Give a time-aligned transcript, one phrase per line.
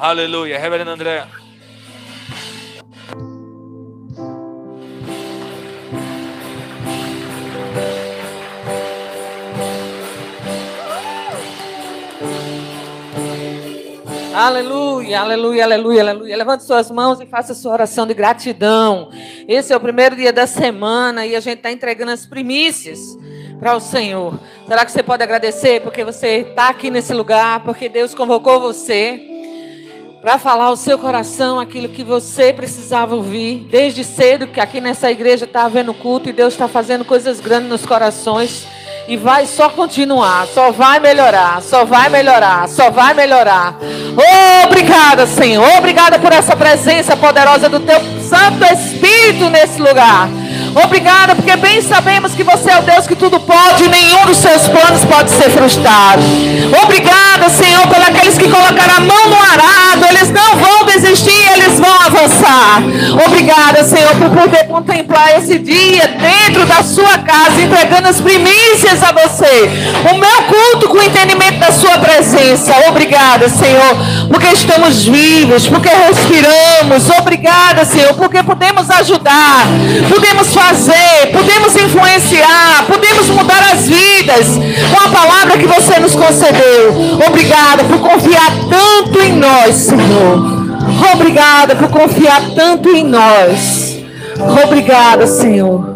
[0.00, 0.58] Aleluia.
[0.58, 1.26] Reverendo André.
[14.34, 16.34] Aleluia, aleluia, aleluia, aleluia.
[16.34, 19.10] Levante suas mãos e faça sua oração de gratidão.
[19.46, 23.18] Esse é o primeiro dia da semana e a gente está entregando as primícias
[23.58, 24.40] para o Senhor.
[24.66, 29.29] Será que você pode agradecer porque você está aqui nesse lugar, porque Deus convocou você
[30.20, 35.10] para falar ao seu coração aquilo que você precisava ouvir desde cedo, que aqui nessa
[35.10, 38.66] igreja está havendo culto e Deus está fazendo coisas grandes nos corações.
[39.08, 43.76] E vai só continuar, só vai melhorar, só vai melhorar, só vai melhorar.
[44.66, 45.78] Obrigada, Senhor.
[45.78, 47.98] Obrigada por essa presença poderosa do teu
[48.30, 50.28] Santo Espírito nesse lugar.
[50.84, 54.36] Obrigada, porque bem sabemos que você é o Deus que tudo pode e nenhum dos
[54.36, 56.22] seus planos pode ser frustrado.
[56.84, 60.06] Obrigada, Senhor, por aqueles que colocaram a mão no arado.
[60.08, 62.82] Eles não vão desistir, eles vão avançar.
[63.26, 69.10] Obrigada, Senhor, por poder contemplar esse dia dentro da sua casa, entregando as primícias a
[69.10, 69.68] você.
[70.12, 72.72] O meu culto com o entendimento da sua presença.
[72.88, 73.96] Obrigada, Senhor,
[74.28, 77.10] porque estamos vivos, porque respiramos.
[77.18, 79.66] Obrigada, Senhor, porque podemos ajudar,
[80.08, 84.46] podemos fazer, podemos influenciar, podemos mudar as vidas
[84.90, 87.18] com a palavra que você nos concedeu.
[87.26, 90.60] Obrigada por confiar tanto em nós, Senhor.
[91.14, 93.98] Obrigada por confiar tanto em nós.
[94.64, 95.89] Obrigada, Senhor.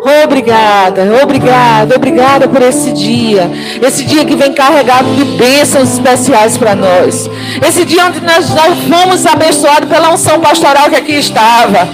[0.00, 3.50] Obrigada, obrigada, obrigada por esse dia.
[3.82, 7.28] Esse dia que vem carregado de bênçãos especiais para nós.
[7.66, 11.88] Esse dia onde nós, nós fomos abençoados pela unção pastoral que aqui estava.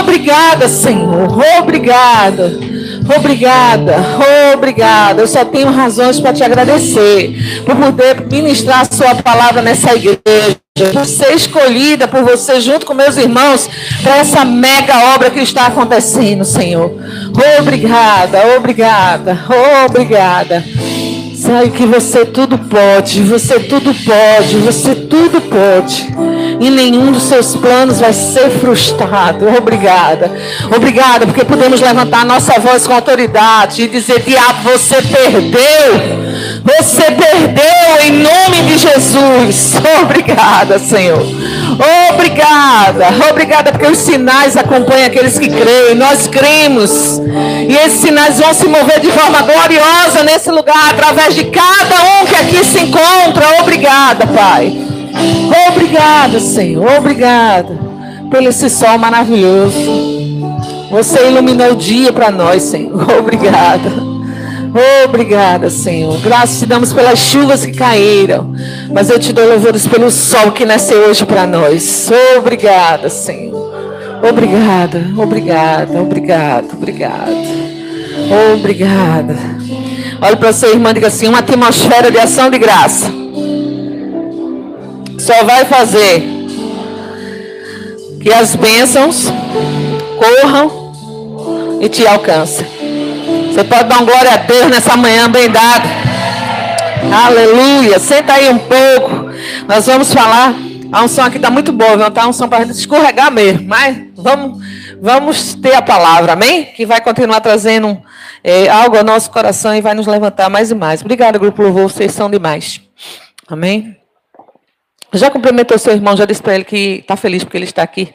[0.00, 1.28] Obrigada, Senhor.
[1.58, 2.77] Obrigada.
[3.16, 3.96] Obrigada,
[4.52, 5.22] obrigada.
[5.22, 10.58] Eu só tenho razões para te agradecer por poder ministrar a sua palavra nessa igreja
[10.92, 13.68] por ser escolhida por você junto com meus irmãos
[14.02, 16.92] para essa mega obra que está acontecendo, Senhor.
[17.58, 19.38] Obrigada, obrigada,
[19.86, 20.64] obrigada.
[21.34, 26.08] Sabe que você tudo pode, você tudo pode, você tudo pode.
[26.60, 29.46] E nenhum dos seus planos vai ser frustrado.
[29.56, 30.30] Obrigada.
[30.74, 36.28] Obrigada, porque podemos levantar nossa voz com autoridade e dizer: Diabo, você perdeu.
[36.64, 39.74] Você perdeu em nome de Jesus.
[40.02, 41.24] Obrigada, Senhor.
[42.12, 43.06] Obrigada.
[43.30, 45.94] Obrigada porque os sinais acompanham aqueles que creem.
[45.94, 47.20] Nós cremos.
[47.68, 52.26] E esses sinais vão se mover de forma gloriosa nesse lugar através de cada um
[52.26, 53.60] que aqui se encontra.
[53.60, 54.87] Obrigada, Pai.
[55.68, 56.98] Obrigada, Senhor.
[56.98, 57.78] Obrigada
[58.30, 60.08] pelo esse sol maravilhoso.
[60.90, 63.06] Você iluminou o dia para nós, Senhor.
[63.18, 64.08] Obrigada.
[65.04, 66.18] Obrigada, Senhor.
[66.20, 68.52] Graças te damos pelas chuvas que caíram.
[68.92, 72.10] Mas eu te dou louvores pelo sol que nasceu hoje para nós.
[72.36, 73.68] Obrigada, Senhor.
[74.22, 77.32] Obrigada, obrigada, obrigada, obrigada.
[78.54, 79.36] Obrigada.
[80.20, 83.10] Olha para sua irmã e diga assim: uma atmosfera de ação de graça.
[85.18, 86.22] Só vai fazer
[88.20, 89.26] que as bênçãos
[90.18, 90.92] corram
[91.80, 92.66] e te alcancem.
[93.52, 95.88] Você pode dar glória a Deus nessa manhã bem dado.
[97.26, 97.98] Aleluia.
[97.98, 99.30] Senta aí um pouco.
[99.66, 100.54] Nós vamos falar.
[100.90, 102.10] A unção aqui está muito boa, viu?
[102.10, 103.66] Tá a unção para escorregar mesmo.
[103.66, 104.62] Mas vamos,
[105.00, 106.66] vamos ter a palavra, amém?
[106.66, 108.00] Que vai continuar trazendo
[108.42, 111.02] é, algo ao nosso coração e vai nos levantar mais e mais.
[111.02, 111.90] Obrigada, Grupo Louvor.
[111.90, 112.80] Vocês são demais.
[113.46, 113.96] Amém?
[115.12, 118.14] Já cumprimentou seu irmão, já disse para ele que está feliz porque ele está aqui.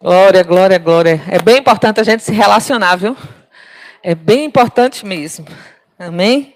[0.00, 1.20] Glória, glória, glória.
[1.28, 3.16] É bem importante a gente se relacionar, viu?
[4.02, 5.44] É bem importante mesmo.
[5.98, 6.54] Amém?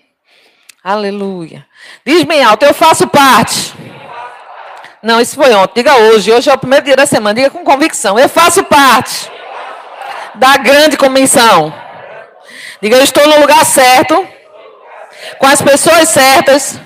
[0.84, 1.66] Aleluia.
[2.06, 3.74] Diz bem alto, eu faço parte.
[5.02, 5.82] Não, isso foi ontem.
[5.82, 6.32] Diga hoje.
[6.32, 7.34] Hoje é o primeiro dia da semana.
[7.34, 8.16] Diga com convicção.
[8.16, 9.28] Eu faço parte
[10.36, 11.74] da grande comissão.
[12.80, 14.26] Diga, eu estou no lugar certo,
[15.38, 16.78] com as pessoas certas,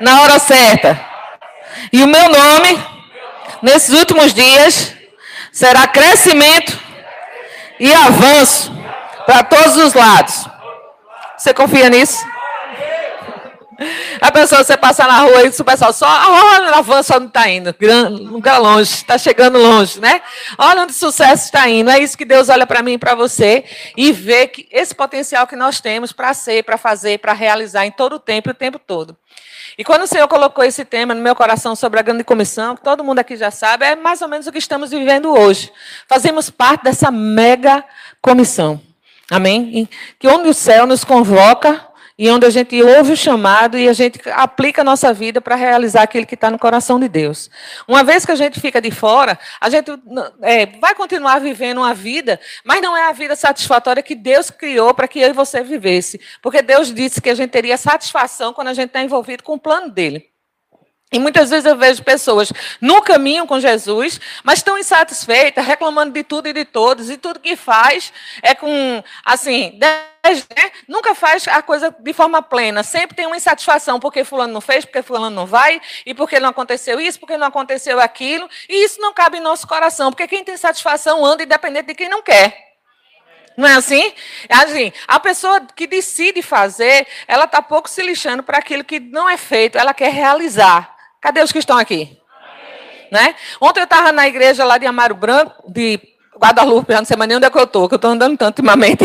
[0.00, 0.98] na hora certa.
[1.92, 2.84] E o meu nome,
[3.62, 4.94] nesses últimos dias,
[5.52, 6.78] será crescimento
[7.78, 8.72] e avanço
[9.26, 10.46] para todos os lados.
[11.36, 12.18] Você confia nisso?
[14.20, 17.74] A pessoa, você passar na rua e o pessoal só olha, avança onde está indo,
[18.10, 20.20] nunca longe, está chegando longe, né?
[20.58, 21.88] Olha onde o sucesso está indo.
[21.88, 23.64] É isso que Deus olha para mim e para você
[23.96, 27.92] e vê que esse potencial que nós temos para ser, para fazer, para realizar em
[27.92, 29.16] todo o tempo o tempo todo.
[29.76, 32.82] E quando o Senhor colocou esse tema no meu coração sobre a grande comissão, que
[32.82, 35.70] todo mundo aqui já sabe, é mais ou menos o que estamos vivendo hoje.
[36.08, 37.84] Fazemos parte dessa mega
[38.20, 38.80] comissão.
[39.30, 39.88] Amém?
[40.18, 41.86] Que onde o céu nos convoca
[42.18, 45.54] e onde a gente ouve o chamado e a gente aplica a nossa vida para
[45.54, 47.48] realizar aquilo que está no coração de Deus.
[47.86, 49.92] Uma vez que a gente fica de fora, a gente
[50.42, 54.92] é, vai continuar vivendo uma vida, mas não é a vida satisfatória que Deus criou
[54.92, 56.20] para que eu e você vivesse.
[56.42, 59.60] Porque Deus disse que a gente teria satisfação quando a gente está envolvido com o
[59.60, 60.28] plano dele.
[61.10, 66.22] E muitas vezes eu vejo pessoas no caminho com Jesus, mas estão insatisfeitas, reclamando de
[66.22, 68.12] tudo e de todos, e tudo que faz
[68.42, 69.78] é com, assim,
[70.28, 70.70] dez, né?
[70.86, 72.82] nunca faz a coisa de forma plena.
[72.82, 76.50] Sempre tem uma insatisfação, porque fulano não fez, porque fulano não vai, e porque não
[76.50, 78.48] aconteceu isso, porque não aconteceu aquilo.
[78.68, 82.08] E isso não cabe em nosso coração, porque quem tem satisfação anda independente de quem
[82.08, 82.66] não quer.
[83.56, 84.12] Não é assim?
[84.48, 89.00] É assim, a pessoa que decide fazer, ela está pouco se lixando para aquilo que
[89.00, 90.94] não é feito, ela quer realizar.
[91.20, 92.16] Cadê os que estão aqui?
[93.10, 93.34] Né?
[93.60, 96.00] Ontem eu estava na igreja lá de Amaro Branco, de
[96.38, 98.36] Guadalupe, já não sei mais nem onde é que eu estou, que eu estou andando
[98.36, 99.04] tanto ultimamente.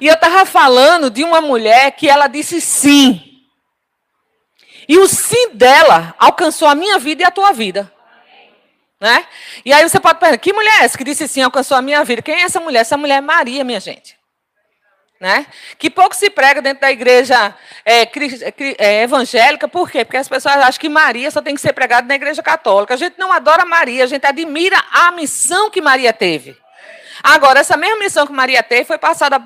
[0.00, 3.20] E eu estava falando de uma mulher que ela disse sim.
[4.88, 7.92] E o sim dela alcançou a minha vida e a tua vida.
[9.00, 9.26] Né?
[9.64, 12.04] E aí você pode perguntar, que mulher é essa que disse sim, alcançou a minha
[12.04, 12.22] vida?
[12.22, 12.80] Quem é essa mulher?
[12.80, 14.19] Essa mulher é Maria, minha gente
[15.20, 15.46] né?
[15.78, 18.08] Que pouco se prega dentro da igreja é,
[18.78, 20.02] é, evangélica, por quê?
[20.02, 22.94] Porque as pessoas acham que Maria só tem que ser pregada na igreja católica.
[22.94, 26.56] A gente não adora Maria, a gente admira a missão que Maria teve.
[27.22, 29.38] Agora, essa mesma missão que Maria teve foi passada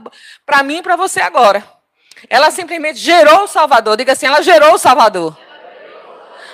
[0.47, 1.65] para mim e para você agora.
[2.31, 3.97] Ela simplesmente gerou o Salvador.
[3.97, 5.37] Diga assim, ela gerou o Salvador.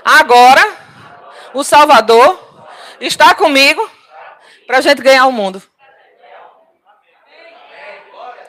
[0.02, 0.66] Agora,
[1.52, 2.66] o Salvador
[2.98, 3.88] está comigo
[4.66, 5.62] para a gente ganhar o mundo.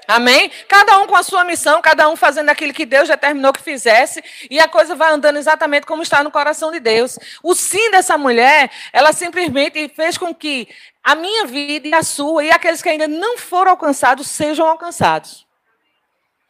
[0.07, 0.51] Amém?
[0.67, 4.23] Cada um com a sua missão, cada um fazendo aquilo que Deus determinou que fizesse,
[4.49, 7.17] e a coisa vai andando exatamente como está no coração de Deus.
[7.41, 10.67] O sim dessa mulher, ela simplesmente fez com que
[11.03, 15.47] a minha vida e a sua, e aqueles que ainda não foram alcançados, sejam alcançados.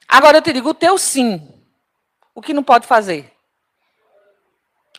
[0.07, 1.48] Agora eu te digo, o teu sim,
[2.33, 3.31] o que não pode fazer?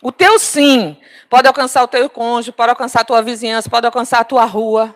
[0.01, 0.97] O teu sim
[1.29, 4.95] pode alcançar o teu cônjuge, pode alcançar a tua vizinhança, pode alcançar a tua rua.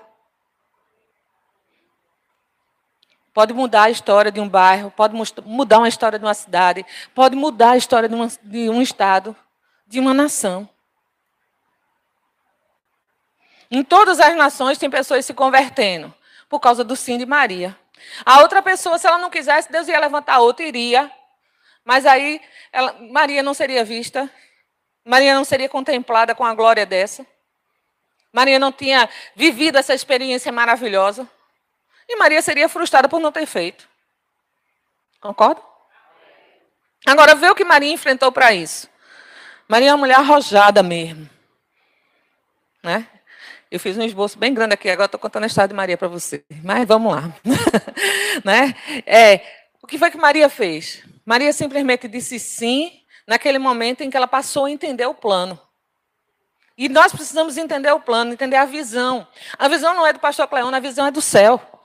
[3.37, 5.13] Pode mudar a história de um bairro, pode
[5.45, 9.35] mudar uma história de uma cidade, pode mudar a história de, uma, de um estado,
[9.85, 10.67] de uma nação.
[13.69, 16.11] Em todas as nações tem pessoas se convertendo
[16.49, 17.77] por causa do sim de Maria.
[18.25, 21.11] A outra pessoa, se ela não quisesse, Deus ia levantar outra, iria.
[21.85, 22.41] Mas aí
[22.73, 24.27] ela, Maria não seria vista.
[25.05, 27.23] Maria não seria contemplada com a glória dessa.
[28.33, 31.29] Maria não tinha vivido essa experiência maravilhosa.
[32.07, 33.87] E Maria seria frustrada por não ter feito.
[35.19, 35.61] Concorda?
[37.05, 38.89] Agora, vê o que Maria enfrentou para isso.
[39.67, 41.29] Maria é uma mulher arrojada mesmo.
[42.81, 43.07] Né?
[43.69, 46.07] Eu fiz um esboço bem grande aqui, agora estou contando a história de Maria para
[46.07, 46.45] você.
[46.63, 47.33] Mas vamos lá.
[48.45, 48.73] né?
[49.05, 49.41] é,
[49.81, 51.03] o que foi que Maria fez?
[51.25, 55.59] Maria simplesmente disse sim naquele momento em que ela passou a entender o plano.
[56.77, 59.27] E nós precisamos entender o plano, entender a visão.
[59.57, 61.76] A visão não é do pastor Cleona, a visão é do céu.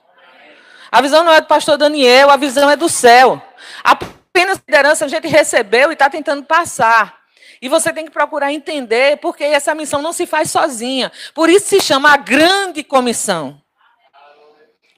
[0.93, 3.41] A visão não é do pastor Daniel, a visão é do céu.
[3.83, 7.19] Apenas liderança a gente recebeu e está tentando passar.
[7.59, 11.11] E você tem que procurar entender, porque essa missão não se faz sozinha.
[11.33, 13.59] Por isso se chama a grande comissão.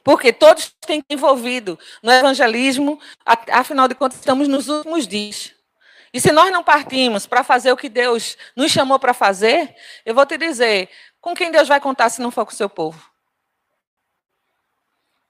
[0.03, 5.53] Porque todos têm que envolvido no evangelismo, afinal de contas, estamos nos últimos dias.
[6.13, 9.73] E se nós não partimos para fazer o que Deus nos chamou para fazer,
[10.05, 10.89] eu vou te dizer,
[11.21, 13.14] com quem Deus vai contar se não for com o seu povo?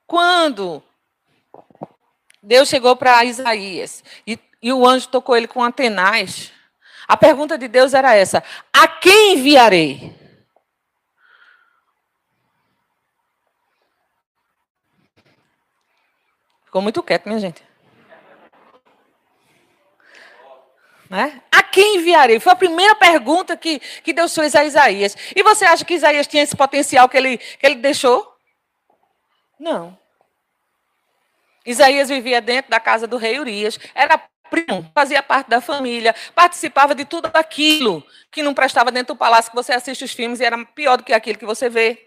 [0.08, 0.84] Quando
[2.42, 6.52] Deus chegou para Isaías e, e, o anjo tocou ele com antenais,
[7.08, 10.14] a pergunta de Deus era essa: A quem enviarei?
[16.66, 17.64] Ficou muito quieto, minha gente.
[21.10, 21.42] Né?
[21.52, 22.40] A quem enviarei?
[22.40, 25.16] Foi a primeira pergunta que, que Deus fez a Isaías.
[25.36, 28.35] E você acha que Isaías tinha esse potencial que ele, que ele deixou?
[29.60, 29.98] Não.
[31.66, 34.18] Isaías vivia dentro da casa do rei Urias, era
[34.50, 39.52] primo, fazia parte da família, participava de tudo aquilo que não prestava dentro do palácio,
[39.52, 42.06] que você assiste os filmes e era pior do que aquilo que você vê.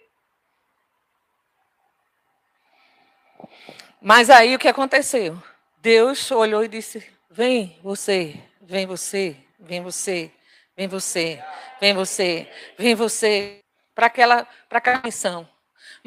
[4.01, 5.43] Mas aí o que aconteceu?
[5.79, 10.31] Deus olhou e disse: Vem você, vem você, vem você,
[10.77, 11.43] vem você,
[11.81, 13.61] vem você, vem você,
[13.95, 15.49] para aquela, aquela missão.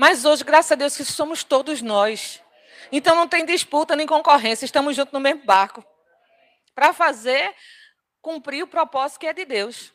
[0.01, 2.41] Mas hoje, graças a Deus, que somos todos nós.
[2.91, 5.85] Então não tem disputa nem concorrência, estamos juntos no mesmo barco.
[6.73, 7.53] Para fazer
[8.19, 9.93] cumprir o propósito que é de Deus.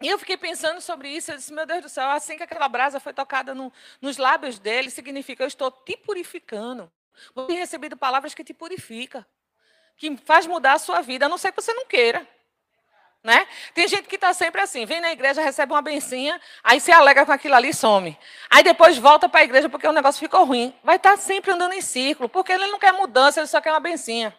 [0.00, 2.68] E eu fiquei pensando sobre isso, eu disse, meu Deus do céu, assim que aquela
[2.68, 6.88] brasa foi tocada no, nos lábios dele, significa, eu estou te purificando.
[7.34, 9.26] Você tem recebido palavras que te purificam.
[9.96, 12.24] que faz mudar a sua vida, a não ser que você não queira.
[13.24, 13.46] Né?
[13.72, 17.24] Tem gente que está sempre assim, vem na igreja, recebe uma bencinha, aí se alegra
[17.24, 18.18] com aquilo ali e some.
[18.50, 20.74] Aí depois volta para a igreja porque o negócio ficou ruim.
[20.84, 23.70] Vai estar tá sempre andando em círculo, porque ele não quer mudança, ele só quer
[23.70, 24.36] uma bencinha.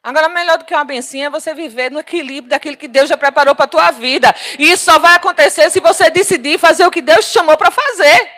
[0.00, 3.16] Agora, melhor do que uma bencinha é você viver no equilíbrio daquilo que Deus já
[3.16, 4.32] preparou para a tua vida.
[4.56, 7.72] E isso só vai acontecer se você decidir fazer o que Deus te chamou para
[7.72, 8.37] fazer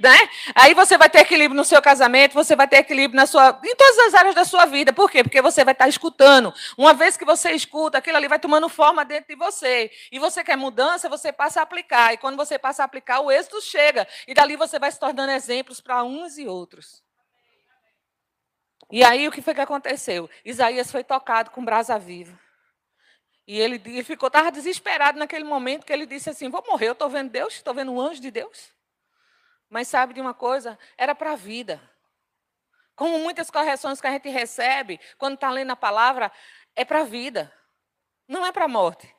[0.00, 0.16] né?
[0.54, 3.76] Aí você vai ter equilíbrio no seu casamento, você vai ter equilíbrio na sua, em
[3.76, 4.92] todas as áreas da sua vida.
[4.92, 5.22] Por quê?
[5.22, 6.52] Porque você vai estar escutando.
[6.76, 9.90] Uma vez que você escuta, aquilo ali vai tomando forma dentro de você.
[10.10, 12.14] E você quer mudança, você passa a aplicar.
[12.14, 14.06] E quando você passa a aplicar, o êxito chega.
[14.26, 17.02] E dali você vai se tornando exemplos para uns e outros.
[18.90, 20.28] E aí o que foi que aconteceu?
[20.44, 22.38] Isaías foi tocado com brasa viva.
[23.46, 26.92] E ele, ele ficou, estava desesperado naquele momento que ele disse assim: Vou morrer, eu
[26.92, 28.72] estou vendo Deus, estou vendo um anjo de Deus.
[29.70, 30.78] Mas sabe de uma coisa?
[30.98, 31.80] Era para a vida.
[32.96, 36.30] Como muitas correções que a gente recebe quando está lendo a palavra,
[36.74, 37.50] é para a vida.
[38.28, 39.14] Não é para a morte.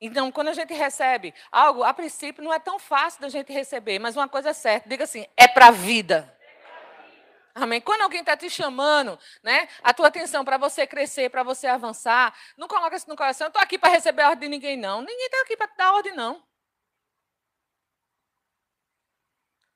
[0.00, 3.98] Então, quando a gente recebe algo, a princípio não é tão fácil da gente receber,
[3.98, 6.34] mas uma coisa é certa, diga assim, é para a vida.
[7.54, 7.80] Amém.
[7.80, 12.36] Quando alguém está te chamando, né, a tua atenção para você crescer, para você avançar,
[12.56, 13.46] não coloca isso no coração.
[13.46, 15.00] Eu estou aqui para receber a ordem de ninguém, não.
[15.00, 16.42] Ninguém está aqui para te dar ordem, não.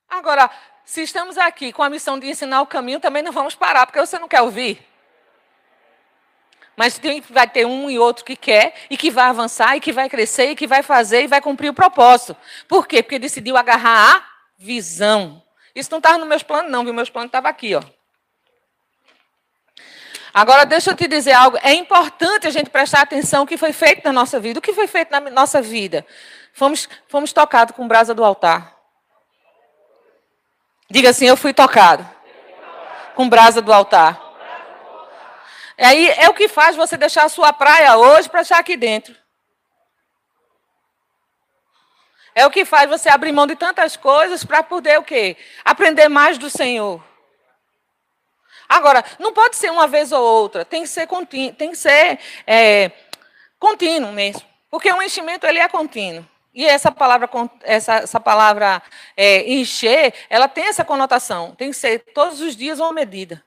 [0.09, 0.51] Agora,
[0.85, 4.01] se estamos aqui com a missão de ensinar o caminho, também não vamos parar, porque
[4.01, 4.83] você não quer ouvir.
[6.75, 6.99] Mas
[7.29, 10.51] vai ter um e outro que quer, e que vai avançar, e que vai crescer,
[10.51, 12.37] e que vai fazer, e vai cumprir o propósito.
[12.67, 13.03] Por quê?
[13.03, 14.25] Porque decidiu agarrar a
[14.57, 15.43] visão.
[15.75, 16.95] Isso não estava nos meus planos, não, viu?
[16.95, 17.83] Meus planos estavam aqui, ó.
[20.33, 21.59] Agora, deixa eu te dizer algo.
[21.63, 24.59] É importante a gente prestar atenção no que foi feito na nossa vida.
[24.59, 26.07] O que foi feito na nossa vida?
[26.53, 28.78] Fomos, fomos tocados com brasa do altar.
[30.91, 32.09] Diga assim: Eu fui tocado
[33.15, 34.21] com brasa do altar.
[35.77, 39.15] Aí é o que faz você deixar a sua praia hoje para estar aqui dentro.
[42.35, 45.37] É o que faz você abrir mão de tantas coisas para poder o quê?
[45.65, 47.03] Aprender mais do Senhor.
[48.69, 52.19] Agora, não pode ser uma vez ou outra, tem que ser contínuo, tem que ser
[52.47, 52.93] é,
[53.59, 54.43] contínuo mesmo.
[54.71, 56.25] Porque o enchimento ele é contínuo.
[56.59, 57.31] E essa palavra,
[57.63, 58.83] essa, essa palavra
[59.17, 61.55] é, encher, ela tem essa conotação.
[61.55, 63.45] Tem que ser todos os dias uma medida.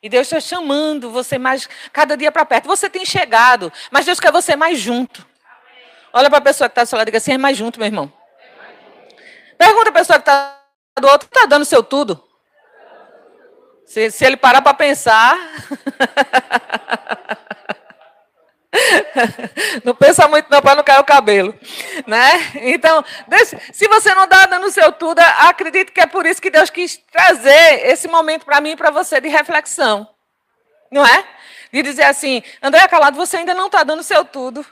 [0.00, 2.68] E Deus está chamando você mais, cada dia para perto.
[2.68, 5.26] Você tem chegado, mas Deus quer você mais junto.
[6.12, 7.80] Olha para a pessoa que está do seu lado e diga assim: é mais junto,
[7.80, 8.12] meu irmão.
[9.58, 10.60] Pergunta a pessoa que está
[11.00, 12.22] do outro: está dando seu tudo?
[13.84, 15.36] Se, se ele parar para pensar.
[19.84, 21.58] Não pensa muito não para não cair o cabelo,
[22.06, 22.52] né?
[22.54, 23.04] Então,
[23.72, 26.70] se você não está dando o seu tudo, acredito que é por isso que Deus
[26.70, 30.08] quis trazer esse momento para mim e para você de reflexão.
[30.90, 31.24] Não é?
[31.72, 34.64] De dizer assim, André Calado, você ainda não está dando o seu tudo.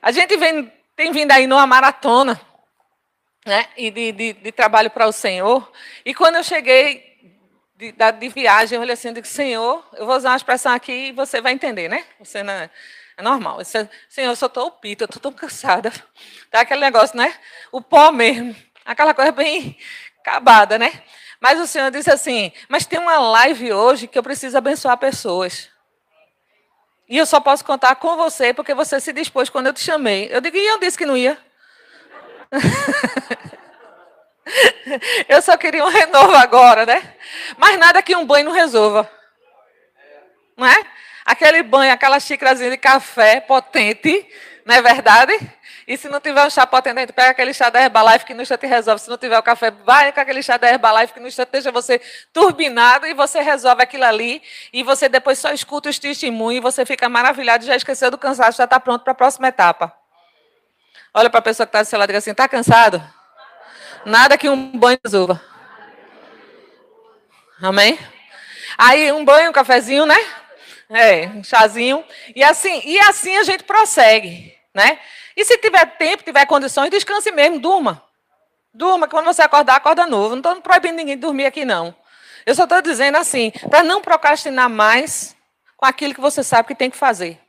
[0.00, 2.40] A gente vem, tem vindo aí numa maratona,
[3.44, 3.66] né?
[3.76, 5.70] E de, de, de trabalho para o Senhor.
[6.04, 7.05] E quando eu cheguei
[7.76, 11.12] de, de viagem, eu olhei assim, digo, Senhor, eu vou usar uma expressão aqui e
[11.12, 12.04] você vai entender, né?
[12.18, 12.70] Você não é,
[13.16, 13.58] é normal.
[13.58, 15.92] Você, Senhor, eu só estou pita, eu estou tão cansada.
[16.48, 17.34] Tá aquele negócio, né?
[17.72, 18.54] O pó mesmo.
[18.84, 19.76] Aquela coisa bem
[20.20, 21.02] acabada, né?
[21.40, 25.68] Mas o Senhor disse assim, mas tem uma live hoje que eu preciso abençoar pessoas.
[27.08, 30.28] E eu só posso contar com você porque você se dispôs quando eu te chamei.
[30.30, 31.36] Eu digo, e eu disse que não ia.
[35.28, 37.14] Eu só queria um renovo agora, né?
[37.56, 39.10] Mas nada que um banho não resolva.
[40.56, 40.84] Não é?
[41.24, 44.26] Aquele banho, aquela xícarazinha de café potente,
[44.64, 45.38] não é verdade?
[45.86, 48.66] E se não tiver um chá potente, pega aquele chá da Herbalife que no instante
[48.66, 49.00] resolve.
[49.00, 51.70] Se não tiver o café, vai com aquele chá da Herbalife que no instante deixa
[51.70, 52.00] você
[52.32, 54.42] turbinado e você resolve aquilo ali.
[54.72, 58.58] E você depois só escuta os testemunhos e você fica maravilhado, já esqueceu do cansaço,
[58.58, 59.92] já está pronto para a próxima etapa.
[61.14, 63.15] Olha para a pessoa que está do seu lado e diz assim, está cansado?
[64.06, 65.42] Nada que um banho resolva.
[67.60, 67.98] Amém?
[68.78, 70.16] Aí um banho, um cafezinho, né?
[70.88, 72.04] É, um chazinho.
[72.32, 75.00] E assim, e assim a gente prossegue, né?
[75.36, 78.00] E se tiver tempo, tiver condições, descanse mesmo, durma.
[78.72, 80.36] Durma, quando você acordar, acorda novo.
[80.36, 81.92] Não estou proibindo ninguém de dormir aqui, não.
[82.46, 85.34] Eu só estou dizendo assim, para não procrastinar mais
[85.76, 87.40] com aquilo que você sabe que tem que fazer.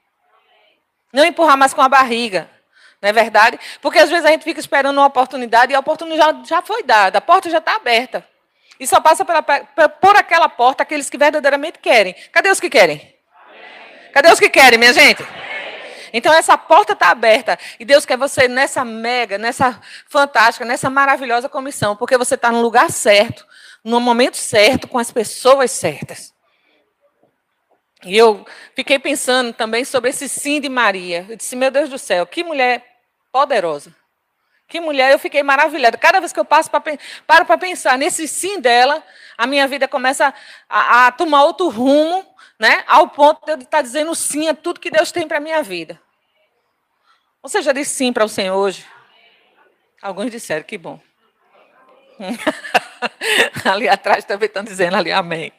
[1.13, 2.49] Não empurrar mais com a barriga.
[3.01, 3.59] Não é verdade?
[3.81, 7.19] Porque às vezes a gente fica esperando uma oportunidade e a oportunidade já, foi dada,
[7.19, 8.25] a porta já está aberta.
[8.79, 12.15] E só passa pela, por aquela porta aqueles que verdadeiramente querem.
[12.31, 13.15] Cadê os que querem?
[14.13, 15.23] Cadê os que querem, minha gente?
[16.13, 21.49] Então essa porta está aberta e Deus quer você nessa mega, nessa fantástica, nessa maravilhosa
[21.49, 23.45] comissão, porque você está no lugar certo,
[23.83, 26.33] no momento certo, com as pessoas certas.
[28.05, 31.25] E eu fiquei pensando também sobre esse sim de Maria.
[31.27, 32.85] Eu disse, meu Deus do céu, que mulher
[33.31, 33.95] poderosa.
[34.67, 35.97] Que mulher, eu fiquei maravilhada.
[35.97, 36.83] Cada vez que eu passo pra,
[37.25, 39.01] paro para pensar nesse sim dela,
[39.37, 40.33] a minha vida começa
[40.69, 42.25] a, a tomar outro rumo,
[42.59, 42.83] né?
[42.85, 45.63] ao ponto de eu estar dizendo sim a tudo que Deus tem para a minha
[45.63, 45.99] vida.
[47.41, 48.85] Você já disse sim para o Senhor hoje?
[50.01, 50.99] Alguns disseram, que bom.
[53.65, 55.51] ali atrás também estão dizendo ali amém.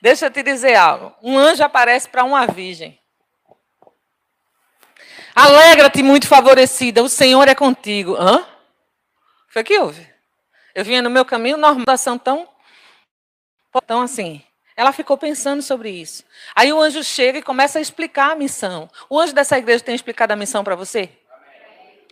[0.00, 1.14] Deixa eu te dizer algo.
[1.22, 2.98] Um anjo aparece para uma virgem.
[5.34, 8.16] Alegra-te muito favorecida, o Senhor é contigo.
[8.16, 8.44] Hã?
[9.48, 10.06] Foi que houve.
[10.74, 12.48] Eu vinha no meu caminho, normalização tão,
[13.86, 14.42] tão assim.
[14.76, 16.24] Ela ficou pensando sobre isso.
[16.54, 18.88] Aí o anjo chega e começa a explicar a missão.
[19.08, 21.08] O anjo dessa igreja tem explicado a missão para você?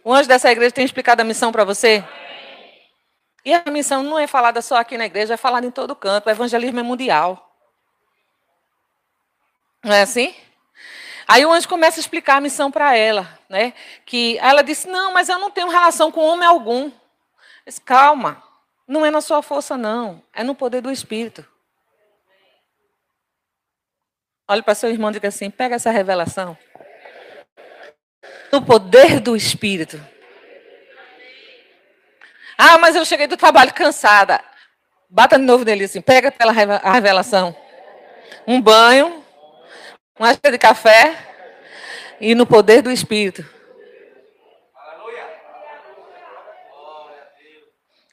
[0.03, 2.05] O anjo dessa igreja tem explicado a missão para você?
[3.47, 6.27] E a missão não é falada só aqui na igreja, é falada em todo canto.
[6.27, 7.57] O evangelismo é mundial.
[9.85, 10.35] Não é assim?
[11.29, 13.73] Aí o anjo começa a explicar a missão para ela, né?
[14.05, 16.91] Que ela disse: "Não, mas eu não tenho relação com homem algum".
[17.65, 18.43] Disse, calma,
[18.87, 21.47] não é na sua força não, é no poder do espírito.
[24.49, 26.59] Olhe para seu irmão e diga assim: pega essa revelação.
[28.51, 30.16] No poder do espírito.
[32.57, 34.41] Ah, mas eu cheguei do trabalho cansada.
[35.09, 37.55] Bata de novo nele assim, pega pela revelação.
[38.47, 39.25] Um banho,
[40.19, 41.17] uma xícara de café
[42.21, 43.45] e no poder do Espírito.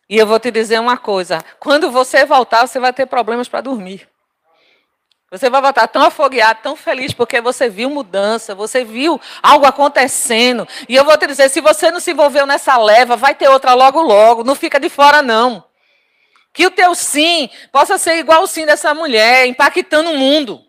[0.10, 3.62] E eu vou te dizer uma coisa: quando você voltar, você vai ter problemas para
[3.62, 4.08] dormir.
[5.34, 10.68] Você vai voltar tão afogueado, tão feliz, porque você viu mudança, você viu algo acontecendo.
[10.88, 13.74] E eu vou te dizer, se você não se envolveu nessa leva, vai ter outra
[13.74, 14.44] logo logo.
[14.44, 15.64] Não fica de fora, não.
[16.54, 20.64] Que o teu sim possa ser igual o sim dessa mulher, impactando o mundo.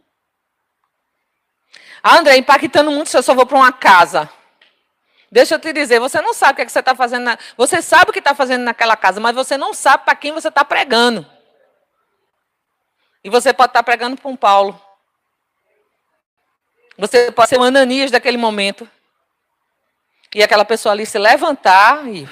[2.02, 4.30] Ah, André, impactando o mundo se eu só vou para uma casa.
[5.30, 7.24] Deixa eu te dizer, você não sabe o que, é que você está fazendo.
[7.24, 7.38] Na...
[7.58, 10.48] Você sabe o que está fazendo naquela casa, mas você não sabe para quem você
[10.48, 11.33] está pregando.
[13.24, 14.78] E você pode estar pregando para um Paulo.
[16.98, 18.88] Você pode ser um Ananias daquele momento.
[20.34, 22.28] E aquela pessoa ali se levantar e.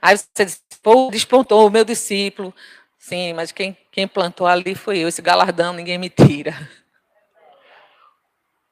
[0.00, 0.62] Aí você diz,
[1.10, 2.54] despontou o meu discípulo.
[2.98, 5.08] Sim, mas quem, quem plantou ali foi eu.
[5.08, 6.54] Esse galardão ninguém me tira.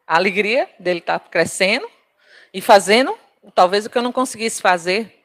[0.07, 1.89] A alegria dele estar tá crescendo
[2.53, 3.17] e fazendo
[3.55, 5.23] talvez o que eu não conseguisse fazer.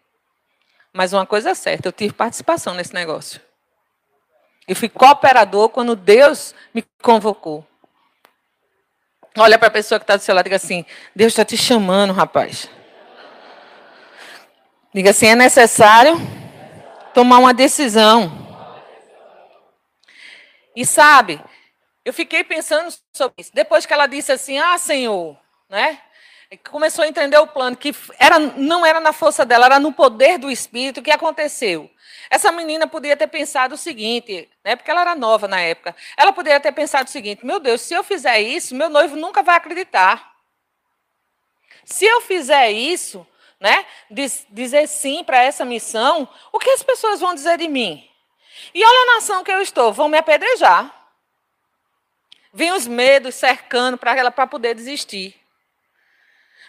[0.91, 3.48] Mas uma coisa é certa, eu tive participação nesse negócio.
[4.69, 7.65] Eu fui cooperador quando Deus me convocou.
[9.35, 11.57] Olha para a pessoa que está do seu lado e diga assim: Deus está te
[11.57, 12.69] chamando, rapaz.
[14.93, 16.17] Diga assim: é necessário
[17.15, 18.31] tomar uma decisão.
[20.75, 21.41] E sabe,
[22.05, 23.51] eu fiquei pensando sobre isso.
[23.51, 25.35] Depois que ela disse assim: Ah, Senhor,
[25.67, 25.99] né?
[26.69, 30.37] Começou a entender o plano, que era, não era na força dela, era no poder
[30.37, 30.99] do Espírito.
[30.99, 31.89] O que aconteceu?
[32.29, 35.95] Essa menina podia ter pensado o seguinte, né, porque ela era nova na época.
[36.15, 39.41] Ela poderia ter pensado o seguinte: meu Deus, se eu fizer isso, meu noivo nunca
[39.41, 40.31] vai acreditar.
[41.83, 43.25] Se eu fizer isso,
[43.59, 48.07] né, diz, dizer sim para essa missão, o que as pessoas vão dizer de mim?
[48.73, 50.95] E olha a nação que eu estou, vão me apedrejar.
[52.53, 55.35] Vem os medos cercando para ela para poder desistir.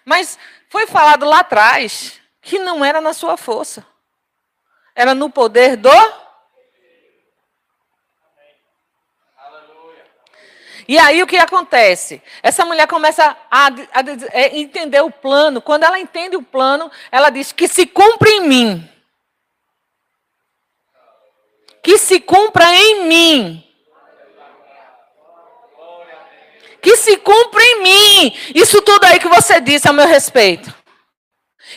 [0.05, 0.39] Mas
[0.71, 3.87] foi falado lá atrás que não era na sua força.
[4.95, 5.91] Era no poder do.
[10.91, 12.21] E aí o que acontece?
[12.43, 15.63] Essa mulher começa a, a, a, é, entender o plano.
[15.63, 18.91] Quando ela entende o plano, ela diz que se cumpra em mim.
[21.81, 23.65] Que se cumpra em mim.
[26.83, 28.37] Que se cumpra em mim.
[28.53, 30.75] Isso tudo aí que você disse a meu respeito.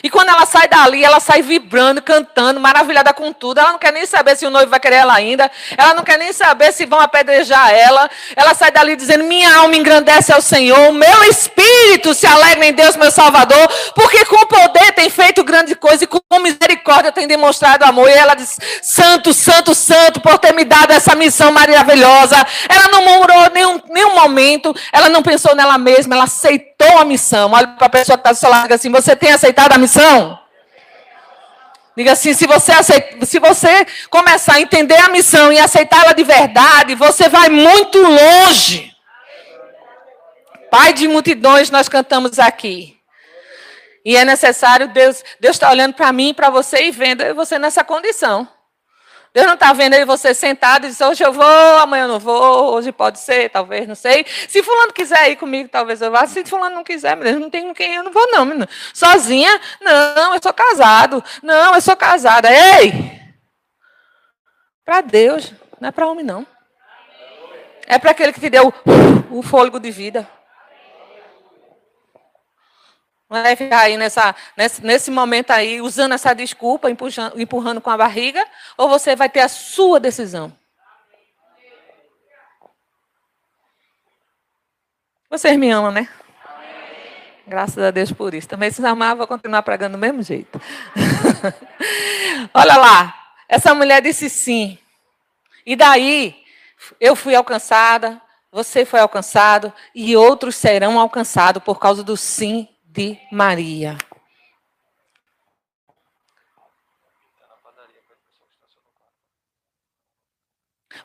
[0.02, 3.58] E quando ela sai dali, ela sai vibrando, cantando, maravilhada com tudo.
[3.58, 5.50] Ela não quer nem saber se o noivo vai querer ela ainda.
[5.76, 8.10] Ela não quer nem saber se vão apedrejar ela.
[8.34, 12.96] Ela sai dali dizendo: Minha alma engrandece ao Senhor, meu espírito se alegra em Deus,
[12.96, 18.08] meu Salvador, porque com poder tem feito grande coisa e com misericórdia tem demonstrado amor.
[18.08, 22.36] E ela diz: Santo, Santo, Santo, por ter me dado essa missão maravilhosa.
[22.68, 27.52] Ela não murmurou nenhum, nenhum momento, ela não pensou nela mesma, ela aceitou a missão.
[27.52, 30.38] Olha para a pessoa que está do seu lado assim: Você tem aceitado a missão?
[31.96, 36.24] Diga assim, se você, aceita, se você começar a entender a missão e aceitá-la de
[36.24, 38.92] verdade, você vai muito longe.
[40.72, 42.96] Pai de multidões, nós cantamos aqui.
[44.04, 47.84] E é necessário, Deus Deus está olhando para mim para você e vendo você nessa
[47.84, 48.46] condição.
[49.34, 51.44] Deus não está vendo aí você sentado e diz, hoje eu vou,
[51.78, 54.24] amanhã eu não vou, hoje pode ser, talvez, não sei.
[54.48, 56.24] Se fulano quiser ir comigo, talvez eu vá.
[56.24, 58.44] Se fulano não quiser, Deus não tem com quem eu não vou, não.
[58.44, 58.68] Menino.
[58.92, 59.60] Sozinha?
[59.80, 61.24] Não, eu sou casado.
[61.42, 62.48] Não, eu sou casada.
[62.48, 63.20] Ei!
[64.84, 66.46] Para Deus, não é para homem, não.
[67.88, 68.72] É para aquele que te deu
[69.32, 70.28] o fôlego de vida.
[73.23, 77.90] Não vai ficar aí nessa, nesse, nesse momento aí, usando essa desculpa, empurrando, empurrando com
[77.90, 78.44] a barriga,
[78.76, 80.52] ou você vai ter a sua decisão.
[85.28, 86.08] Vocês me amam, né?
[87.46, 88.48] Graças a Deus por isso.
[88.48, 90.60] Também se amar, vou continuar pregando do mesmo jeito.
[92.54, 93.14] Olha lá,
[93.48, 94.78] essa mulher disse sim.
[95.66, 96.36] E daí,
[97.00, 98.20] eu fui alcançada,
[98.50, 103.98] você foi alcançado, e outros serão alcançados por causa do sim de Maria.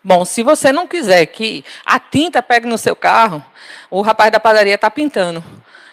[0.03, 3.43] Bom, se você não quiser que a tinta pegue no seu carro,
[3.89, 5.43] o rapaz da padaria está pintando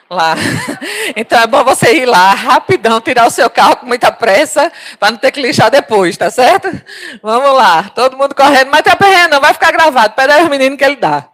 [0.08, 0.34] lá.
[1.16, 5.12] Então é bom você ir lá rapidão, tirar o seu carro com muita pressa, para
[5.12, 6.68] não ter que lixar depois, tá certo?
[7.22, 10.76] Vamos lá, todo mundo correndo, mas tá perrendo, não vai ficar gravado, pede aos meninos
[10.76, 11.28] que ele dá,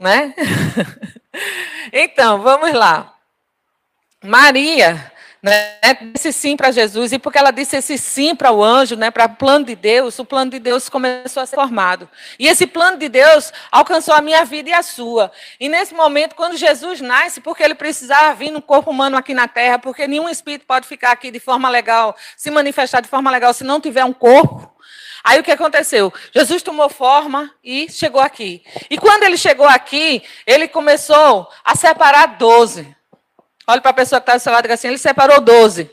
[0.00, 0.34] né?
[1.92, 3.19] Então, vamos lá.
[4.22, 5.78] Maria né,
[6.12, 9.24] disse sim para Jesus, e porque ela disse esse sim para o anjo, né, para
[9.24, 12.08] o plano de Deus, o plano de Deus começou a ser formado.
[12.38, 15.32] E esse plano de Deus alcançou a minha vida e a sua.
[15.58, 19.48] E nesse momento, quando Jesus nasce, porque ele precisava vir no corpo humano aqui na
[19.48, 23.54] terra, porque nenhum espírito pode ficar aqui de forma legal, se manifestar de forma legal,
[23.54, 24.70] se não tiver um corpo.
[25.24, 26.12] Aí o que aconteceu?
[26.34, 28.62] Jesus tomou forma e chegou aqui.
[28.88, 32.96] E quando ele chegou aqui, ele começou a separar doze.
[33.70, 35.88] Olha para a pessoa que está do seu lado e assim: ele separou 12.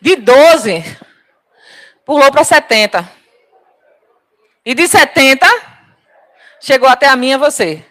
[0.00, 0.84] De 12,
[2.04, 3.10] pulou para 70.
[4.64, 5.46] E de 70,
[6.60, 7.84] chegou até a minha você.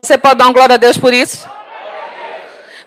[0.00, 1.48] Você pode dar um glória a Deus por isso?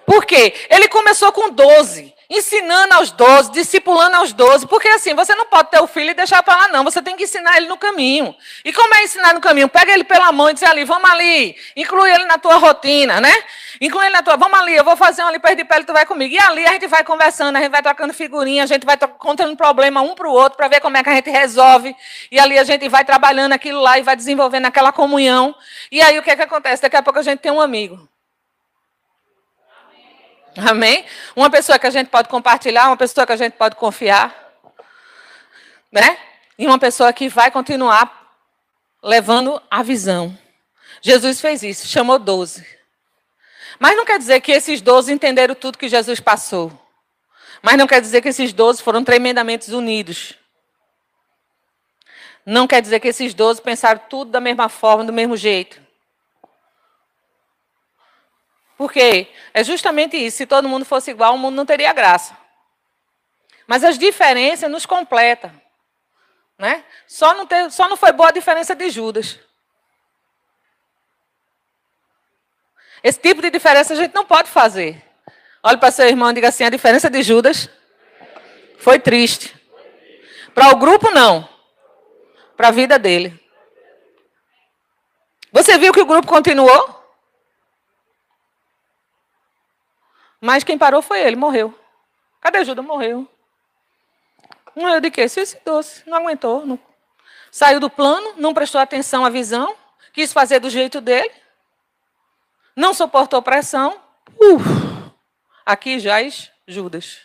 [0.05, 0.53] Por quê?
[0.69, 5.69] Ele começou com 12 ensinando aos 12, discipulando aos 12, porque assim, você não pode
[5.69, 6.85] ter o filho e deixar para lá, não.
[6.85, 8.33] Você tem que ensinar ele no caminho.
[8.63, 9.67] E como é ensinar no caminho?
[9.67, 13.33] Pega ele pela mão e diz ali, vamos ali, inclui ele na tua rotina, né?
[13.81, 15.91] Inclui ele na tua, vamos ali, eu vou fazer um ali perto de pele, tu
[15.91, 16.33] vai comigo.
[16.33, 19.53] E ali a gente vai conversando, a gente vai trocando figurinha, a gente vai contando
[19.57, 21.93] problema um para o outro, para ver como é que a gente resolve.
[22.31, 25.53] E ali a gente vai trabalhando aquilo lá e vai desenvolvendo aquela comunhão.
[25.91, 26.81] E aí o que é que acontece?
[26.81, 28.10] Daqui a pouco a gente tem um amigo.
[30.57, 31.05] Amém?
[31.35, 34.35] Uma pessoa que a gente pode compartilhar, uma pessoa que a gente pode confiar.
[35.91, 36.17] Né?
[36.57, 38.35] E uma pessoa que vai continuar
[39.01, 40.37] levando a visão.
[41.01, 42.65] Jesus fez isso, chamou doze.
[43.79, 46.71] Mas não quer dizer que esses doze entenderam tudo que Jesus passou.
[47.61, 50.35] Mas não quer dizer que esses doze foram tremendamente unidos.
[52.45, 55.79] Não quer dizer que esses doze pensaram tudo da mesma forma, do mesmo jeito.
[58.81, 60.37] Porque é justamente isso.
[60.37, 62.35] Se todo mundo fosse igual, o mundo não teria graça.
[63.67, 65.51] Mas as diferenças nos completam.
[66.57, 66.83] Né?
[67.05, 69.37] Só, não ter, só não foi boa a diferença de Judas.
[73.03, 74.99] Esse tipo de diferença a gente não pode fazer.
[75.61, 77.69] Olhe para seu irmão e diga assim: a diferença de Judas
[78.79, 79.55] foi triste.
[80.55, 81.47] Para o grupo, não.
[82.57, 83.39] Para a vida dele.
[85.51, 87.00] Você viu que o grupo continuou?
[90.41, 91.73] Mas quem parou foi ele, morreu.
[92.41, 92.83] Cadê Judas?
[92.83, 93.27] Morreu.
[94.75, 95.29] Morreu de quê?
[95.29, 96.01] Suicidou-se.
[96.09, 96.65] Não aguentou.
[96.65, 96.79] Não.
[97.51, 99.75] Saiu do plano, não prestou atenção à visão,
[100.13, 101.29] quis fazer do jeito dele,
[102.73, 104.01] não suportou pressão.
[104.39, 104.63] Uf,
[105.65, 107.19] aqui jaz Judas.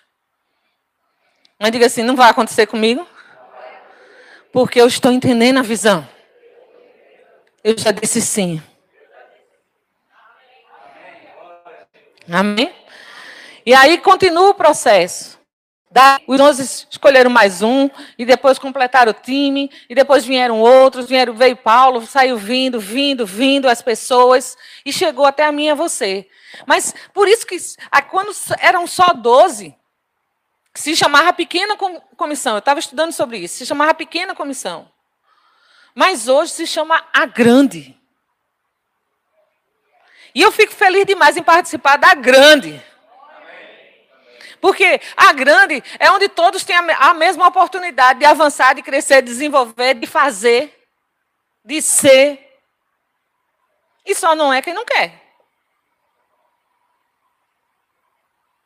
[1.61, 3.07] Mas diga assim: não vai acontecer comigo,
[4.53, 6.07] porque eu estou entendendo a visão.
[7.63, 8.61] Eu já disse sim.
[12.29, 12.75] Amém?
[13.67, 15.41] E aí continua o processo.
[16.29, 21.35] os 11 escolheram mais um, e depois completaram o time, e depois vieram outros, vieram,
[21.35, 25.75] veio Paulo, saiu vindo, vindo, vindo as pessoas, e chegou até a mim e a
[25.75, 26.29] você.
[26.65, 27.57] Mas por isso que
[28.09, 29.75] quando eram só 12,
[30.73, 31.77] se chamava pequena
[32.17, 32.53] comissão.
[32.53, 34.89] Eu estava estudando sobre isso, se chamava pequena comissão.
[35.93, 37.99] Mas hoje se chama a grande.
[40.33, 42.81] E eu fico feliz demais em participar da grande.
[44.61, 49.29] Porque a grande é onde todos têm a mesma oportunidade de avançar, de crescer, de
[49.29, 50.89] desenvolver, de fazer,
[51.65, 52.59] de ser.
[54.05, 55.23] E só não é quem não quer.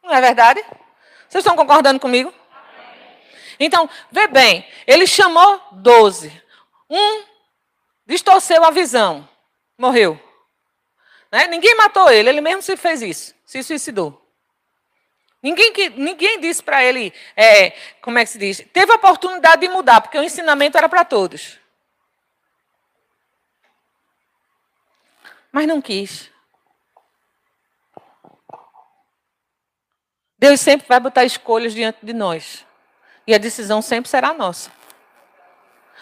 [0.02, 0.62] Não é verdade?
[1.28, 2.32] Vocês estão concordando comigo?
[3.58, 6.32] Então, vê bem, ele chamou doze.
[6.88, 7.24] Um
[8.06, 9.28] distorceu a visão,
[9.78, 10.18] morreu.
[11.30, 11.46] Né?
[11.46, 14.19] Ninguém matou ele, ele mesmo se fez isso, se suicidou.
[15.42, 17.70] Ninguém, que, ninguém disse para ele, é,
[18.02, 18.62] como é que se diz?
[18.72, 21.58] Teve a oportunidade de mudar, porque o ensinamento era para todos.
[25.50, 26.30] Mas não quis.
[30.38, 32.64] Deus sempre vai botar escolhas diante de nós.
[33.26, 34.70] E a decisão sempre será nossa.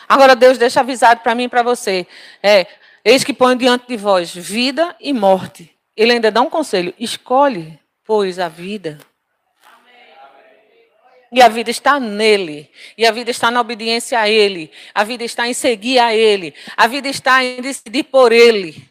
[0.09, 2.07] Agora Deus deixa avisado para mim e para você.
[2.43, 2.67] É,
[3.05, 5.77] eis que põe diante de vós vida e morte.
[5.97, 6.95] Ele ainda dá um conselho.
[6.99, 8.99] Escolhe, pois, a vida.
[11.31, 12.71] E a vida está nele.
[12.97, 14.71] E a vida está na obediência a ele.
[14.95, 16.55] A vida está em seguir a ele.
[16.77, 18.89] A vida está em decidir por ele.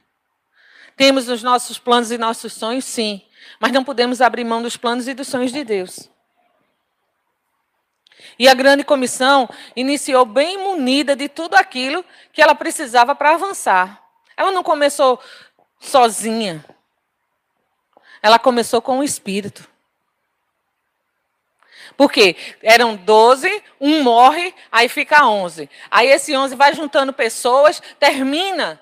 [0.95, 3.21] Temos os nossos planos e nossos sonhos, sim.
[3.59, 6.09] Mas não podemos abrir mão dos planos e dos sonhos de Deus.
[8.37, 14.03] E a grande comissão iniciou bem munida de tudo aquilo que ela precisava para avançar.
[14.35, 15.19] Ela não começou
[15.79, 16.63] sozinha.
[18.21, 19.67] Ela começou com o Espírito.
[21.97, 25.67] Porque eram 12, um morre, aí fica 11.
[25.89, 28.79] Aí esse 11 vai juntando pessoas, termina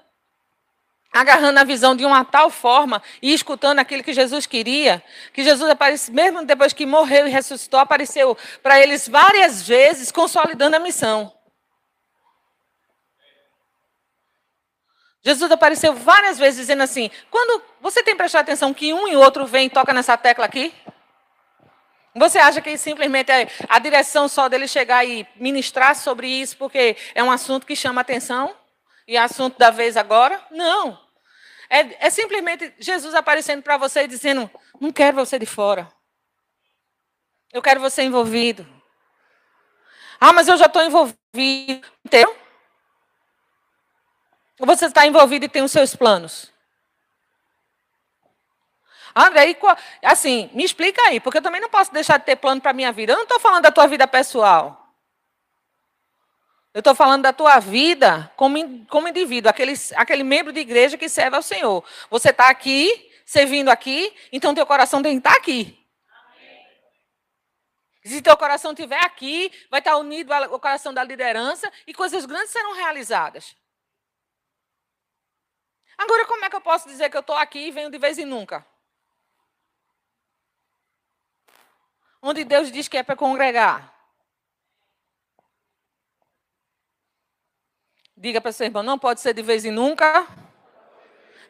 [1.13, 5.01] agarrando a visão de uma tal forma e escutando aquilo que Jesus queria,
[5.33, 10.75] que Jesus apareceu, mesmo depois que morreu e ressuscitou, apareceu para eles várias vezes, consolidando
[10.75, 11.33] a missão.
[15.23, 19.45] Jesus apareceu várias vezes dizendo assim: quando você tem prestado atenção que um e outro
[19.45, 20.73] vem e toca nessa tecla aqui?
[22.15, 26.95] Você acha que simplesmente é a direção só dele chegar e ministrar sobre isso porque
[27.13, 28.55] é um assunto que chama atenção?
[29.05, 30.41] E é assunto da vez agora?
[30.49, 30.97] Não.
[31.69, 34.49] É, é simplesmente Jesus aparecendo para você e dizendo:
[34.79, 35.91] Não quero você de fora.
[37.51, 38.65] Eu quero você envolvido.
[40.19, 41.85] Ah, mas eu já estou envolvido.
[42.05, 42.35] Entendeu?
[44.59, 46.54] Você está envolvido e tem os seus planos?
[49.15, 49.57] André,
[50.03, 52.91] assim, me explica aí, porque eu também não posso deixar de ter plano para minha
[52.91, 53.13] vida.
[53.13, 54.93] Eu não estou falando da tua vida pessoal.
[56.73, 61.07] Eu estou falando da tua vida como, como indivíduo, aquele, aquele membro de igreja que
[61.07, 61.81] serve ao Senhor.
[62.09, 65.81] Você está aqui, servindo aqui, então teu coração tem que estar tá aqui.
[68.03, 72.25] Se teu coração estiver aqui, vai estar tá unido ao coração da liderança e coisas
[72.25, 73.55] grandes serão realizadas.
[75.97, 78.17] Agora, como é que eu posso dizer que eu estou aqui e venho de vez
[78.17, 78.65] em nunca?
[82.27, 83.93] Onde Deus diz que é para congregar.
[88.17, 90.25] Diga para seu irmão, não pode ser de vez em nunca,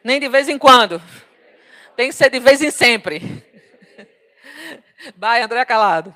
[0.04, 1.00] nem de vez em quando.
[1.96, 3.22] Tem que ser de vez em sempre.
[5.16, 6.14] Vai, André Calado.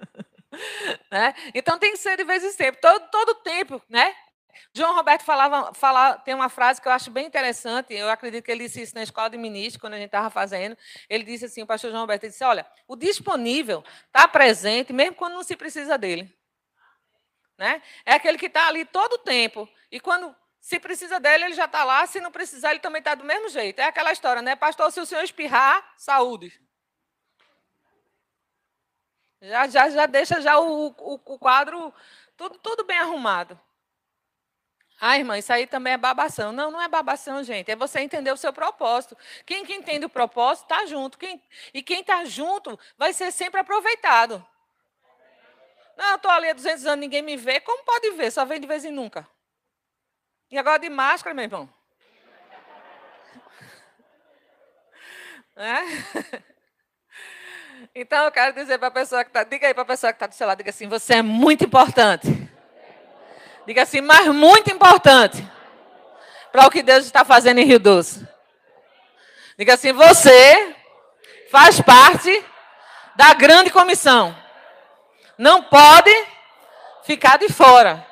[1.12, 1.34] né?
[1.54, 4.16] Então tem que ser de vez em sempre, todo, todo tempo, né?
[4.72, 8.50] João Roberto falava, fala, tem uma frase que eu acho bem interessante, eu acredito que
[8.50, 10.76] ele disse isso na escola de ministro, quando a gente estava fazendo.
[11.08, 15.14] Ele disse assim, o pastor João Roberto, ele disse, olha, o disponível está presente, mesmo
[15.14, 16.32] quando não se precisa dele.
[17.56, 17.82] Né?
[18.06, 19.68] É aquele que está ali todo o tempo.
[19.92, 22.06] E quando se precisa dele, ele já está lá.
[22.06, 23.80] Se não precisar, ele também está do mesmo jeito.
[23.80, 24.56] É aquela história, né?
[24.56, 26.58] Pastor, se o senhor espirrar, saúde.
[29.42, 31.92] Já, já, já deixa já o, o, o quadro
[32.40, 33.60] tudo, tudo bem arrumado.
[35.00, 36.52] Ah, irmã, isso aí também é babação.
[36.52, 37.70] Não, não é babação, gente.
[37.70, 39.16] É você entender o seu propósito.
[39.46, 41.16] Quem que entende o propósito está junto.
[41.16, 44.46] Quem, e quem está junto vai ser sempre aproveitado.
[45.96, 47.60] Não, eu estou ali há 200 anos, ninguém me vê.
[47.60, 48.30] Como pode ver?
[48.30, 49.26] Só vem de vez em nunca.
[50.50, 51.68] E agora de máscara, meu irmão.
[55.56, 55.80] É?
[57.94, 60.16] Então eu quero dizer para a pessoa que está, diga aí para a pessoa que
[60.16, 62.28] está do seu lado, diga assim, você é muito importante.
[63.70, 65.48] Diga assim, mas muito importante
[66.50, 68.26] para o que Deus está fazendo em Rio Doce.
[69.56, 70.74] Diga assim, você
[71.52, 72.44] faz parte
[73.14, 74.36] da grande comissão
[75.40, 76.10] não pode
[77.02, 78.06] ficar de fora.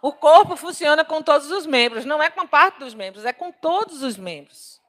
[0.00, 3.50] O corpo funciona com todos os membros, não é com parte dos membros, é com
[3.50, 4.80] todos os membros.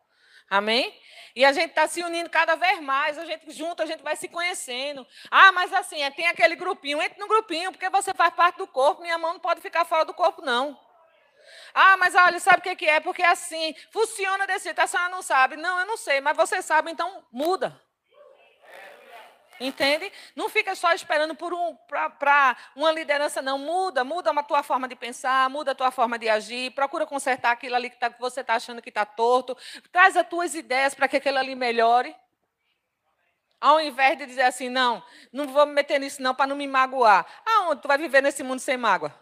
[0.47, 0.93] Amém?
[1.35, 4.15] E a gente está se unindo cada vez mais, a gente junto, a gente vai
[4.15, 5.05] se conhecendo.
[5.29, 8.67] Ah, mas assim, é, tem aquele grupinho, entre no grupinho, porque você faz parte do
[8.67, 10.77] corpo, minha mão não pode ficar fora do corpo, não.
[11.73, 12.99] Ah, mas olha, sabe o que é?
[12.99, 15.55] Porque assim, funciona desse jeito, a senhora não sabe.
[15.55, 17.80] Não, eu não sei, mas você sabe, então muda.
[19.61, 20.11] Entende?
[20.35, 21.75] Não fica só esperando por um
[22.17, 23.59] para uma liderança, não.
[23.59, 27.51] Muda, muda a tua forma de pensar, muda a tua forma de agir, procura consertar
[27.51, 29.55] aquilo ali que, tá, que você está achando que está torto.
[29.91, 32.15] Traz as tuas ideias para que aquilo ali melhore.
[33.59, 36.67] Ao invés de dizer assim, não, não vou me meter nisso não para não me
[36.67, 37.23] magoar.
[37.45, 39.13] Aonde tu vai viver nesse mundo sem mágoa?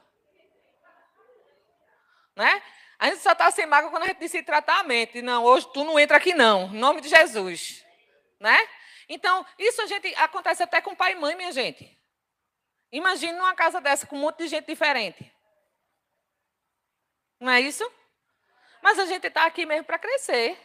[2.33, 2.61] Né?
[2.97, 5.21] A gente só está sem mágoa quando a gente a mente.
[5.21, 7.83] Não, hoje tu não entra aqui não, em nome de Jesus.
[8.39, 8.57] Né?
[9.09, 11.97] Então, isso a gente acontece até com pai e mãe, minha gente.
[12.91, 15.33] Imagine numa casa dessa com um monte de gente diferente.
[17.39, 17.89] Não é isso?
[18.81, 20.57] Mas a gente está aqui mesmo para crescer.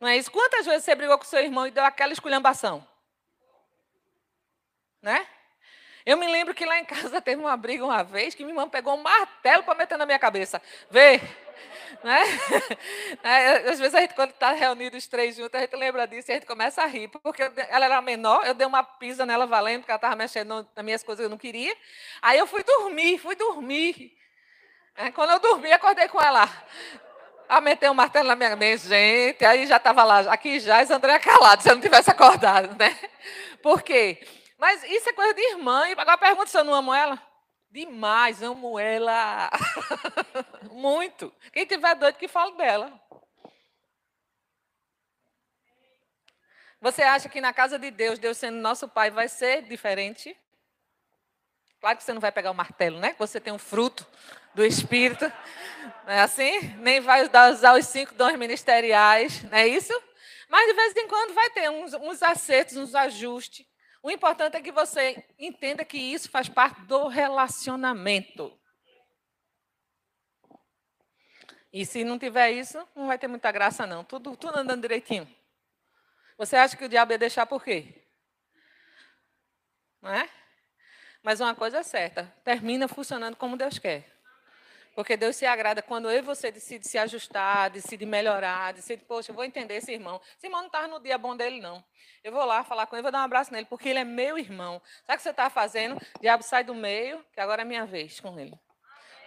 [0.00, 0.30] Não é isso?
[0.30, 2.86] Quantas vezes você brigou com seu irmão e deu aquela esculhambação?
[5.00, 5.26] Né?
[6.04, 8.68] Eu me lembro que lá em casa teve uma briga uma vez que minha irmã
[8.68, 10.60] pegou um martelo para meter na minha cabeça.
[10.90, 11.20] Vê,
[12.02, 12.20] né?
[13.22, 16.30] É, às vezes a gente, quando está reunido os três juntos, a gente lembra disso
[16.30, 19.46] e a gente começa a rir, porque ela era menor, eu dei uma pisa nela
[19.46, 21.74] valendo, porque ela estava mexendo nas minhas coisas que eu não queria.
[22.22, 24.12] Aí eu fui dormir, fui dormir.
[24.94, 26.48] É, quando eu dormi, acordei com ela.
[27.48, 30.92] A meter um martelo na minha mente, gente, aí já estava lá, aqui já, e
[30.92, 32.96] André calado, se eu não tivesse acordado, né?
[33.62, 34.20] Por quê?
[34.58, 35.88] Mas isso é coisa de irmã.
[35.88, 37.20] E agora pergunta se eu não amo ela.
[37.70, 39.50] Demais, amo ela.
[40.78, 41.34] Muito.
[41.52, 43.00] Quem tiver doido que fale dela.
[46.80, 50.36] Você acha que na casa de Deus, Deus sendo nosso pai, vai ser diferente?
[51.80, 53.16] Claro que você não vai pegar o martelo, né?
[53.18, 54.06] Você tem um fruto
[54.54, 55.24] do Espírito.
[56.06, 56.60] Não é assim?
[56.76, 59.92] Nem vai usar os cinco dons ministeriais, não é isso?
[60.48, 63.66] Mas de vez em quando vai ter uns, uns acertos, uns ajustes.
[64.00, 68.57] O importante é que você entenda que isso faz parte do relacionamento.
[71.78, 74.02] E se não tiver isso, não vai ter muita graça, não.
[74.02, 75.32] Tudo, tudo andando direitinho.
[76.36, 78.04] Você acha que o diabo ia deixar por quê?
[80.02, 80.28] Não é?
[81.22, 84.10] Mas uma coisa é certa: termina funcionando como Deus quer.
[84.92, 89.30] Porque Deus se agrada quando eu e você decide se ajustar, decide melhorar, decide, poxa,
[89.30, 90.20] eu vou entender esse irmão.
[90.36, 91.84] Esse irmão não estava no dia bom dele, não.
[92.24, 94.36] Eu vou lá falar com ele, vou dar um abraço nele, porque ele é meu
[94.36, 94.82] irmão.
[95.06, 95.96] Sabe o que você está fazendo?
[96.16, 98.58] O diabo sai do meio, que agora é minha vez com ele.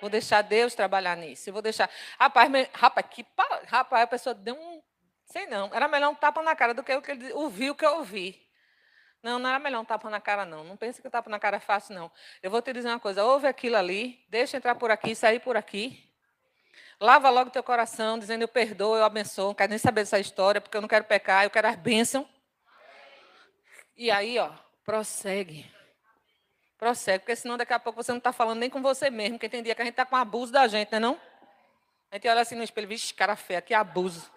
[0.02, 1.48] Vou deixar Deus trabalhar nisso.
[1.48, 1.90] Eu vou deixar.
[2.20, 2.68] Rapaz, me...
[2.74, 3.24] rapaz, que
[3.68, 4.82] rapaz, a pessoa deu um.
[5.26, 5.70] Sei não.
[5.72, 8.42] Era melhor um tapa na cara do que o que ele ouviu que eu ouvi.
[9.22, 10.64] Não, não era melhor um tapa na cara, não.
[10.64, 12.12] Não pense que o tapa na cara é fácil, não.
[12.42, 15.56] Eu vou te dizer uma coisa: ouve aquilo ali, deixa entrar por aqui, sair por
[15.56, 16.12] aqui.
[17.00, 19.50] Lava logo teu coração, dizendo eu perdoo, eu abençoo.
[19.50, 22.26] Não quero nem saber dessa história, porque eu não quero pecar, eu quero as bênçãos.
[23.96, 24.52] E aí, ó,
[24.84, 25.70] prossegue.
[26.82, 29.48] Prossegue, porque senão daqui a pouco você não está falando nem com você mesmo, porque
[29.48, 31.22] tem dia que a gente está com abuso da gente, não é não?
[32.10, 34.32] A gente olha assim no espelho, vixe, cara feia, que abuso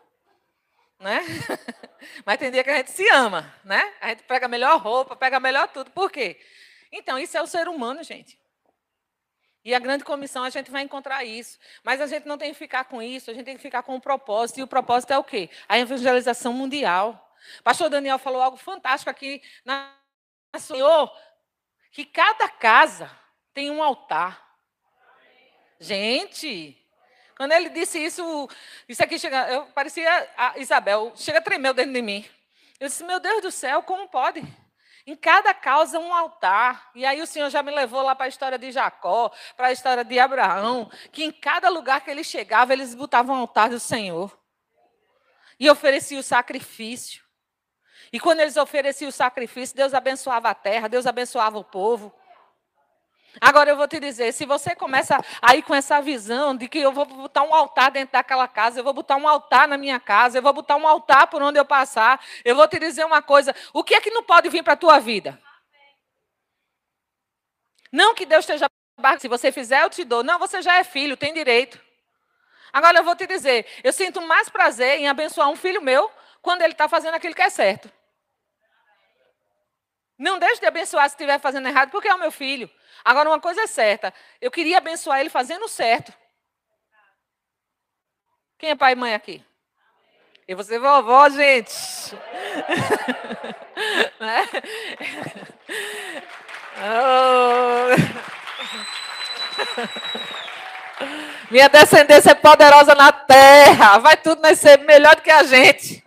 [1.05, 1.21] né?
[2.25, 3.93] Mas tem dia que a gente se ama, né?
[4.01, 5.91] A gente pega a melhor roupa, pega melhor tudo.
[5.91, 6.39] Por quê?
[6.93, 8.39] Então, isso é o ser humano, gente.
[9.65, 11.59] E a grande comissão a gente vai encontrar isso.
[11.83, 13.97] Mas a gente não tem que ficar com isso, a gente tem que ficar com
[13.97, 14.61] o propósito.
[14.61, 15.51] E o propósito é o quê?
[15.69, 17.21] A evangelização mundial.
[17.63, 19.95] Pastor Daniel falou algo fantástico aqui na
[20.59, 21.11] Senhor,
[21.95, 23.09] que cada casa
[23.55, 24.45] tem um altar.
[25.79, 26.77] Gente,
[27.37, 28.51] quando ele disse isso,
[28.89, 32.29] isso aqui chega, eu parecia a Isabel, chega a tremer dentro de mim.
[32.81, 34.43] Eu disse, meu Deus do céu, como pode?
[35.07, 36.91] Em cada causa um altar.
[36.97, 39.73] E aí o Senhor já me levou lá para a história de Jacó, para a
[39.73, 43.79] história de Abraão, que em cada lugar que ele chegava, eles botavam um altar do
[43.79, 44.37] Senhor.
[45.61, 47.24] E ofereciam o sacrifício.
[48.15, 52.15] E quando eles ofereciam o sacrifício, Deus abençoava a terra, Deus abençoava o povo.
[53.41, 56.93] Agora eu vou te dizer, se você começa aí com essa visão de que eu
[56.93, 60.39] vou botar um altar dentro daquela casa, eu vou botar um altar na minha casa,
[60.39, 63.53] eu vou botar um altar por onde eu passar, eu vou te dizer uma coisa,
[63.73, 65.37] o que é que não pode vir para a tua vida?
[67.91, 68.69] Não que Deus esteja
[69.19, 70.23] se você fizer, eu te dou.
[70.23, 71.81] Não, você já é filho, tem direito.
[72.73, 76.09] Agora eu vou te dizer, eu sinto mais prazer em abençoar um filho meu
[76.41, 77.91] quando ele está fazendo aquilo que é certo.
[80.19, 82.71] Não deixe de abençoar se estiver fazendo errado, porque é o meu filho.
[83.05, 86.13] Agora, uma coisa é certa: eu queria abençoar ele fazendo certo.
[88.59, 89.45] Quem é pai e mãe aqui?
[90.47, 91.75] E você, vovó, gente.
[94.21, 94.47] né?
[96.81, 97.89] oh.
[101.51, 103.99] Minha descendência é poderosa na terra.
[103.99, 106.05] Vai tudo nascer melhor do que a gente.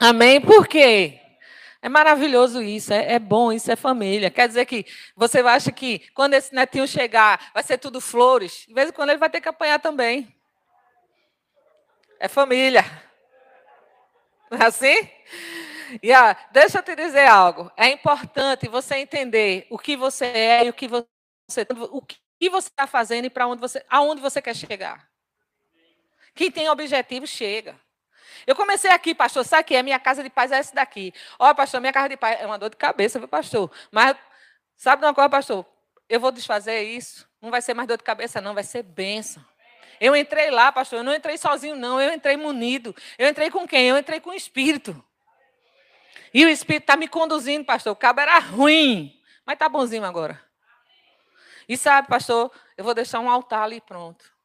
[0.00, 0.40] Amém?
[0.40, 1.20] Por quê?
[1.86, 4.28] É maravilhoso isso, é, é, bom, isso é família.
[4.28, 4.84] Quer dizer que
[5.14, 8.64] você acha que quando esse netinho chegar, vai ser tudo flores?
[8.66, 10.26] De vez em quando ele vai ter que apanhar também.
[12.18, 12.84] É família.
[14.50, 15.08] Não é assim?
[16.02, 17.70] E ah, deixa eu te dizer algo.
[17.76, 21.06] É importante você entender o que você é e o que você,
[21.92, 25.08] o que você está fazendo e para onde você, aonde você quer chegar.
[26.34, 27.78] Quem tem objetivo chega.
[28.46, 31.14] Eu comecei aqui, pastor, sabe que é minha casa de paz é essa daqui.
[31.38, 33.70] Ó, pastor, minha casa de paz é uma dor de cabeça, viu, pastor?
[33.90, 34.16] Mas
[34.76, 35.64] sabe de uma coisa, pastor?
[36.08, 37.28] Eu vou desfazer isso.
[37.40, 39.44] Não vai ser mais dor de cabeça, não, vai ser bênção.
[40.00, 42.00] Eu entrei lá, pastor, eu não entrei sozinho, não.
[42.00, 42.94] Eu entrei munido.
[43.18, 43.88] Eu entrei com quem?
[43.88, 45.02] Eu entrei com o Espírito.
[46.34, 47.92] E o Espírito está me conduzindo, pastor.
[47.92, 50.40] O cabo era ruim, mas está bonzinho agora.
[51.68, 54.35] E sabe, pastor, eu vou deixar um altar ali pronto.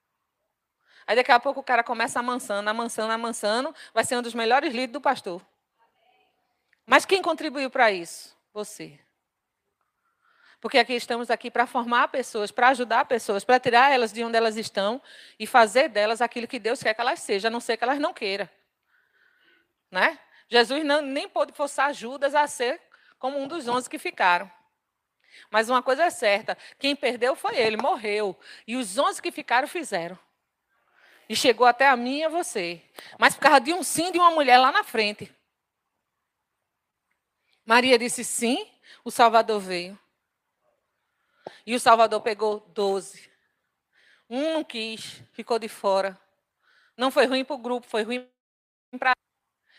[1.11, 3.75] Aí daqui a pouco o cara começa amansando, amansando, amansando.
[3.93, 5.45] Vai ser um dos melhores líderes do pastor.
[6.85, 8.33] Mas quem contribuiu para isso?
[8.53, 8.97] Você.
[10.61, 14.37] Porque aqui estamos aqui para formar pessoas, para ajudar pessoas, para tirar elas de onde
[14.37, 15.01] elas estão
[15.37, 17.99] e fazer delas aquilo que Deus quer que elas sejam, a não ser que elas
[17.99, 18.47] não queiram.
[19.91, 20.17] Né?
[20.47, 22.79] Jesus não, nem pôde forçar Judas a ser
[23.19, 24.49] como um dos onze que ficaram.
[25.49, 28.33] Mas uma coisa é certa: quem perdeu foi ele, morreu.
[28.65, 30.17] E os onze que ficaram fizeram.
[31.31, 32.81] E chegou até a mim e a você.
[33.17, 35.33] Mas por causa de um sim de uma mulher lá na frente.
[37.65, 38.69] Maria disse sim,
[39.01, 39.97] o Salvador veio.
[41.65, 43.31] E o Salvador pegou 12.
[44.29, 46.19] Um não quis, ficou de fora.
[46.97, 48.29] Não foi ruim para o grupo, foi ruim
[48.99, 49.13] para.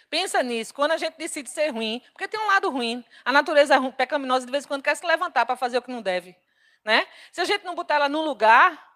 [0.08, 3.04] Pensa nisso, quando a gente decide ser ruim, porque tem um lado ruim.
[3.26, 6.00] A natureza pecaminosa de vez em quando quer se levantar para fazer o que não
[6.00, 6.34] deve.
[6.82, 7.06] Né?
[7.30, 8.90] Se a gente não botar ela no lugar,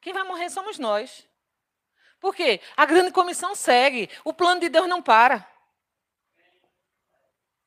[0.00, 1.26] quem vai morrer somos nós.
[2.20, 2.60] Por quê?
[2.76, 4.10] A grande comissão segue.
[4.24, 5.46] O plano de Deus não para.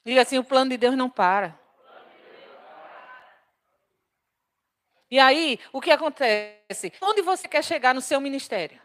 [0.05, 1.59] Diga assim: o plano de Deus não para.
[5.11, 6.93] E aí, o que acontece?
[7.01, 8.79] Onde você quer chegar no seu ministério?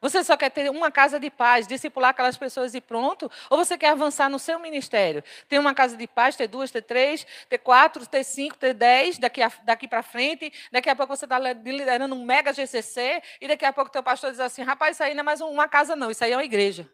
[0.00, 3.30] Você só quer ter uma casa de paz, discipular aquelas pessoas e pronto?
[3.48, 5.22] Ou você quer avançar no seu ministério?
[5.48, 9.18] Ter uma casa de paz, ter duas, ter três, ter quatro, ter cinco, ter dez,
[9.18, 10.52] daqui, daqui para frente.
[10.70, 14.30] Daqui a pouco você está liderando um mega GCC e daqui a pouco teu pastor
[14.30, 16.44] diz assim, rapaz, isso aí não é mais uma casa não, isso aí é uma
[16.44, 16.88] igreja.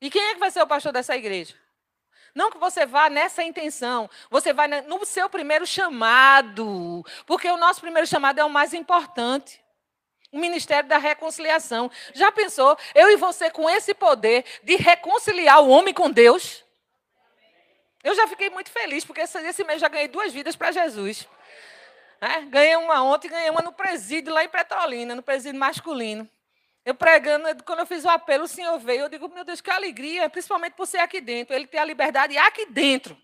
[0.00, 1.54] E quem é que vai ser o pastor dessa igreja?
[2.34, 7.80] Não que você vá nessa intenção, você vai no seu primeiro chamado, porque o nosso
[7.80, 9.64] primeiro chamado é o mais importante.
[10.32, 11.90] O ministério da reconciliação.
[12.14, 16.64] Já pensou, eu e você com esse poder de reconciliar o homem com Deus?
[18.02, 21.26] Eu já fiquei muito feliz, porque esse, mês já ganhei duas vidas para Jesus.
[22.20, 26.28] É, ganhei uma ontem, ganhei uma no presídio lá em Petrolina, no presídio masculino.
[26.84, 29.02] Eu pregando, quando eu fiz o apelo, o Senhor veio.
[29.02, 31.52] Eu digo, meu Deus, que alegria, principalmente por ser aqui dentro.
[31.52, 33.20] Ele tem a liberdade aqui dentro.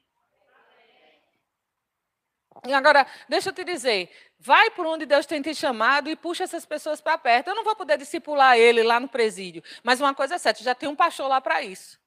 [2.65, 4.09] E agora, deixa eu te dizer,
[4.39, 7.49] vai por onde Deus tem te chamado e puxa essas pessoas para perto.
[7.49, 10.75] Eu não vou poder discipular ele lá no presídio, mas uma coisa é certa, já
[10.75, 12.01] tem um pastor lá para isso.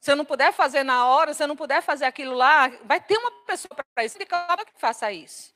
[0.00, 3.00] Se eu não puder fazer na hora, se eu não puder fazer aquilo lá, vai
[3.00, 4.18] ter uma pessoa para isso.
[4.18, 4.26] Que
[4.76, 5.54] faça isso.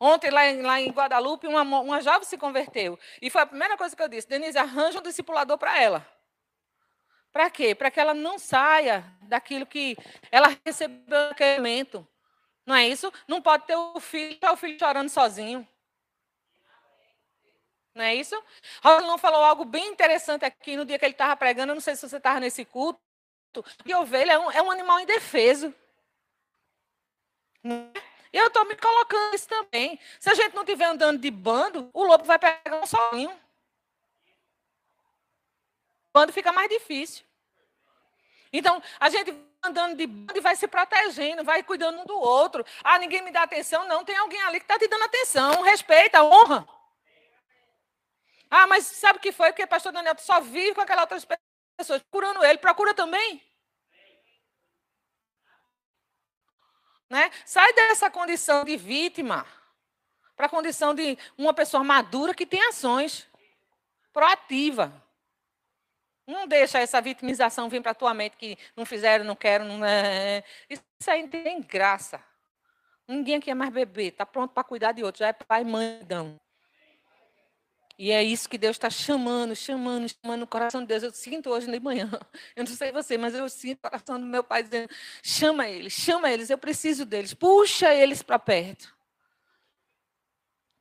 [0.00, 2.98] Ontem, lá em, lá em Guadalupe, uma, uma jovem se converteu.
[3.22, 6.06] E foi a primeira coisa que eu disse: Denise, arranja um discipulador para ela.
[7.32, 7.76] Para quê?
[7.76, 9.96] Para que ela não saia daquilo que
[10.32, 12.08] ela recebeu naquele momento.
[12.66, 13.12] Não é isso?
[13.28, 15.66] Não pode ter o filho, o filho chorando sozinho.
[17.94, 18.36] Não é isso?
[18.82, 21.72] Rosalão falou algo bem interessante aqui no dia que ele estava pregando.
[21.72, 23.00] Eu não sei se você estava nesse culto.
[23.86, 25.72] E ovelha é um, é um animal indefeso.
[27.64, 29.98] E eu estou me colocando isso também.
[30.20, 33.30] Se a gente não estiver andando de bando, o lobo vai pegar um sozinho.
[33.30, 33.36] O
[36.12, 37.25] bando fica mais difícil.
[38.58, 42.64] Então, a gente andando de bando e vai se protegendo, vai cuidando um do outro.
[42.82, 43.86] Ah, ninguém me dá atenção.
[43.86, 45.62] Não, tem alguém ali que está te dando atenção.
[45.62, 46.66] Respeita, honra.
[48.50, 49.48] Ah, mas sabe o que foi?
[49.50, 51.26] Porque o pastor Daniel só vive com aquelas outras
[51.76, 52.58] pessoas, procurando ele.
[52.58, 53.42] Procura também.
[57.10, 57.30] Né?
[57.44, 59.46] Sai dessa condição de vítima
[60.34, 63.28] para a condição de uma pessoa madura que tem ações
[64.12, 65.05] proativa.
[66.26, 69.84] Não deixa essa vitimização vir para a tua mente que não fizeram, não quero, não
[69.84, 70.42] é.
[70.68, 72.20] Isso aí não tem graça.
[73.06, 75.64] Ninguém aqui é mais bebê, está pronto para cuidar de outro, já é pai e
[75.64, 76.00] mãe.
[76.08, 76.40] Não.
[77.98, 81.02] E é isso que Deus está chamando, chamando, chamando o coração de Deus.
[81.02, 82.10] Eu sinto hoje de manhã.
[82.54, 84.90] Eu não sei você, mas eu sinto o coração do meu pai dizendo:
[85.22, 88.94] chama eles, chama eles, eu preciso deles, puxa eles para perto.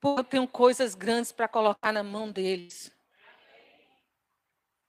[0.01, 2.94] Porque eu tenho coisas grandes para colocar na mão deles.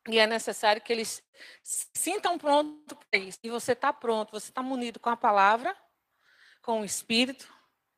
[0.09, 1.23] E é necessário que eles
[1.63, 3.39] sintam pronto para isso.
[3.43, 5.77] E você está pronto, você está munido com a palavra,
[6.63, 7.53] com o Espírito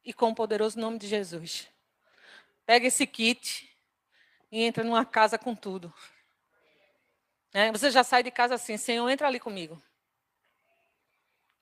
[0.05, 1.69] e com o poderoso nome de Jesus.
[2.65, 3.71] Pega esse kit
[4.51, 5.93] e entra numa casa com tudo.
[7.53, 7.71] Né?
[7.73, 9.83] Você já sai de casa assim, Senhor, entra ali comigo.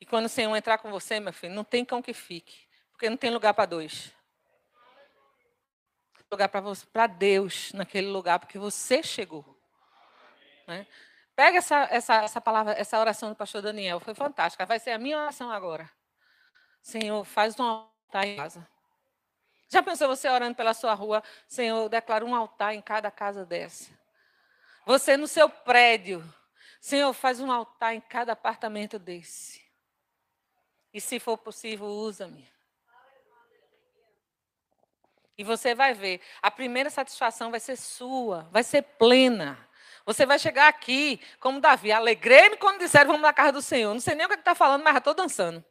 [0.01, 2.67] E quando o Senhor entrar com você, meu filho, não tem cão que fique.
[2.93, 4.13] Porque não tem lugar para dois.
[6.31, 9.56] Lugar para Deus naquele lugar, porque você chegou.
[10.67, 10.87] Né?
[11.35, 14.65] Pega essa, essa, essa palavra, essa oração do pastor Daniel, foi fantástica.
[14.65, 15.91] Vai ser a minha oração agora.
[16.83, 18.67] Senhor, faz um altar em casa.
[19.69, 21.23] Já pensou você orando pela sua rua?
[21.49, 23.91] Senhor, declara um altar em cada casa dessa.
[24.87, 26.25] Você no seu prédio.
[26.81, 29.61] Senhor, faz um altar em cada apartamento desse.
[30.95, 32.49] E se for possível, usa-me.
[35.37, 39.66] E você vai ver, a primeira satisfação vai ser sua, vai ser plena.
[40.07, 43.93] Você vai chegar aqui, como Davi, alegrei-me quando disseram vamos na casa do Senhor.
[43.93, 45.65] Não sei nem o que está falando, mas já estou dançando.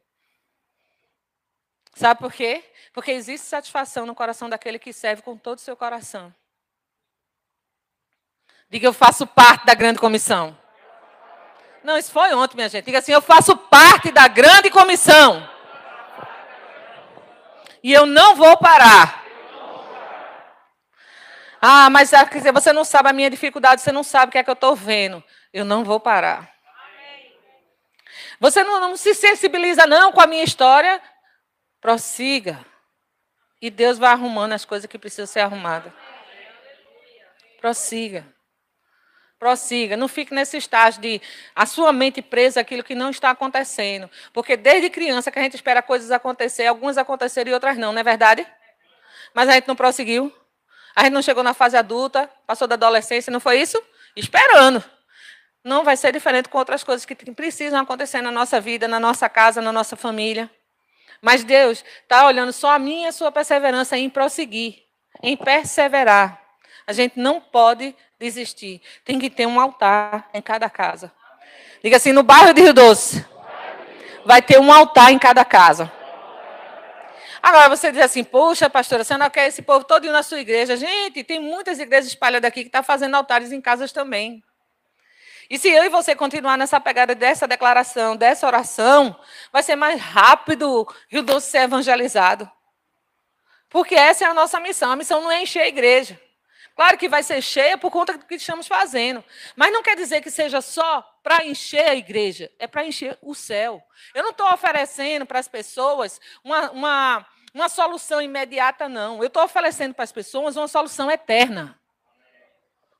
[1.94, 2.62] Sabe por quê?
[2.92, 6.32] Porque existe satisfação no coração daquele que serve com todo o seu coração.
[8.68, 10.56] Diga, eu faço parte da grande comissão.
[11.82, 12.84] Não, isso foi ontem, minha gente.
[12.84, 15.48] Diga assim, eu faço parte da grande comissão.
[17.82, 19.25] E eu não vou parar.
[21.68, 24.44] Ah, mas dizer, você não sabe a minha dificuldade, você não sabe o que é
[24.44, 25.22] que eu estou vendo.
[25.52, 26.48] Eu não vou parar.
[28.38, 31.02] Você não, não se sensibiliza, não, com a minha história.
[31.80, 32.64] Prossiga.
[33.60, 35.92] E Deus vai arrumando as coisas que precisam ser arrumadas.
[37.60, 38.24] Prossiga.
[39.36, 39.96] Prossiga.
[39.96, 41.20] Não fique nesse estágio de
[41.52, 44.08] a sua mente presa aquilo que não está acontecendo.
[44.32, 47.98] Porque desde criança que a gente espera coisas acontecer, algumas aconteceram e outras não, não
[47.98, 48.46] é verdade?
[49.34, 50.32] Mas a gente não prosseguiu.
[50.96, 53.80] A gente não chegou na fase adulta, passou da adolescência, não foi isso?
[54.16, 54.82] Esperando.
[55.62, 59.28] Não vai ser diferente com outras coisas que precisam acontecer na nossa vida, na nossa
[59.28, 60.50] casa, na nossa família.
[61.20, 64.84] Mas Deus está olhando só a minha e a sua perseverança em prosseguir,
[65.22, 66.40] em perseverar.
[66.86, 68.80] A gente não pode desistir.
[69.04, 71.12] Tem que ter um altar em cada casa.
[71.82, 73.22] Diga assim, no bairro de Rio Doce,
[74.24, 75.92] vai ter um altar em cada casa.
[77.46, 80.76] Agora você diz assim, poxa, pastora, você não quer esse povo todo na sua igreja?
[80.76, 84.42] Gente, tem muitas igrejas espalhadas aqui que estão tá fazendo altares em casas também.
[85.48, 89.16] E se eu e você continuar nessa pegada dessa declaração, dessa oração,
[89.52, 92.50] vai ser mais rápido Rio Doce ser evangelizado.
[93.70, 94.90] Porque essa é a nossa missão.
[94.90, 96.20] A missão não é encher a igreja.
[96.74, 99.24] Claro que vai ser cheia por conta do que estamos fazendo.
[99.54, 103.34] Mas não quer dizer que seja só para encher a igreja, é para encher o
[103.34, 103.80] céu.
[104.14, 107.26] Eu não estou oferecendo para as pessoas uma, uma,
[107.56, 109.18] uma solução imediata, não.
[109.20, 111.78] Eu estou oferecendo para as pessoas uma solução eterna.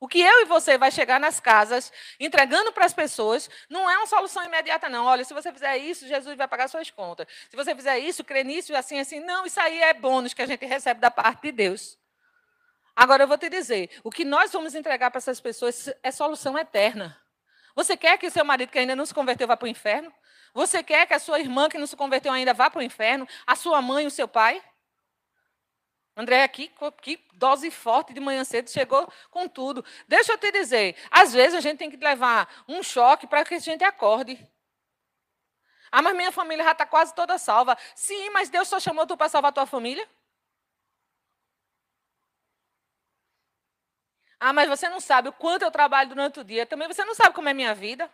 [0.01, 3.97] O que eu e você vai chegar nas casas, entregando para as pessoas, não é
[3.97, 5.05] uma solução imediata, não.
[5.07, 7.27] Olha, se você fizer isso, Jesus vai pagar suas contas.
[7.51, 9.21] Se você fizer isso, crê nisso, assim, assim.
[9.21, 11.99] Não, isso aí é bônus que a gente recebe da parte de Deus.
[12.95, 16.59] Agora eu vou te dizer: o que nós vamos entregar para essas pessoas é solução
[16.59, 17.19] eterna.
[17.75, 20.13] Você quer que o seu marido que ainda não se converteu vá para o inferno?
[20.57, 23.29] Você quer que a sua irmã que não se converteu ainda vá para o inferno?
[23.47, 24.63] A sua mãe, o seu pai?
[26.17, 29.85] André aqui, que dose forte de manhã cedo, chegou com tudo.
[30.09, 33.53] Deixa eu te dizer, às vezes a gente tem que levar um choque para que
[33.53, 34.51] a gente acorde.
[35.93, 37.77] Ah, mas minha família já está quase toda salva.
[37.95, 40.09] Sim, mas Deus só chamou tu para salvar a tua família?
[44.41, 46.65] Ah, mas você não sabe o quanto eu trabalho durante o dia.
[46.65, 48.11] Também você não sabe como é minha vida.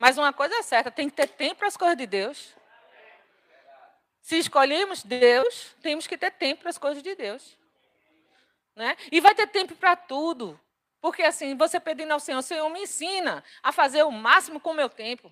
[0.00, 2.54] Mas uma coisa é certa, tem que ter tempo para as coisas de Deus.
[4.22, 7.58] Se escolhemos Deus, temos que ter tempo para as coisas de Deus.
[8.74, 8.96] Né?
[9.12, 10.58] E vai ter tempo para tudo.
[11.02, 14.74] Porque assim, você pedindo ao Senhor, Senhor, me ensina a fazer o máximo com o
[14.74, 15.30] meu tempo.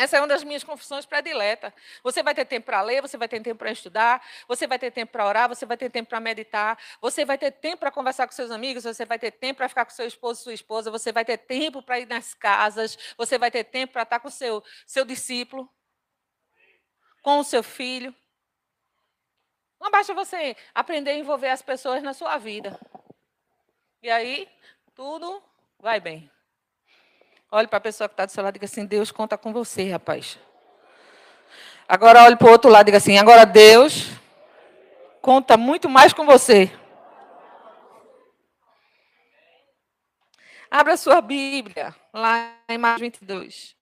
[0.00, 1.70] Essa é uma das minhas confissões prediletas.
[2.02, 4.90] Você vai ter tempo para ler, você vai ter tempo para estudar, você vai ter
[4.90, 8.26] tempo para orar, você vai ter tempo para meditar, você vai ter tempo para conversar
[8.26, 11.12] com seus amigos, você vai ter tempo para ficar com seu esposo, sua esposa, você
[11.12, 14.64] vai ter tempo para ir nas casas, você vai ter tempo para estar com seu,
[14.86, 15.68] seu discípulo,
[17.20, 18.14] com o seu filho.
[19.78, 22.80] Não basta você aprender a envolver as pessoas na sua vida.
[24.02, 24.48] E aí,
[24.94, 25.42] tudo
[25.78, 26.30] vai bem.
[27.52, 29.52] Olhe para a pessoa que está do seu lado e diga assim: Deus conta com
[29.52, 30.38] você, rapaz.
[31.88, 34.10] Agora olhe para o outro lado e diga assim: agora Deus
[35.20, 36.70] conta muito mais com você.
[40.70, 43.74] Abra sua Bíblia, lá em Marcos 22.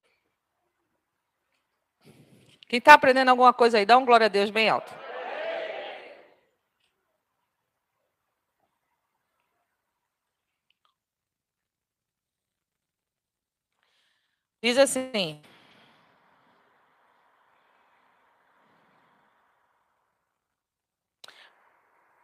[2.66, 4.90] Quem está aprendendo alguma coisa aí, dá um glória a Deus bem alto.
[14.61, 15.40] Diz assim: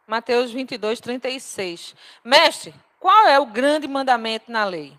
[0.05, 1.95] Mateus 22, 36.
[2.23, 4.97] Mestre, qual é o grande mandamento na lei?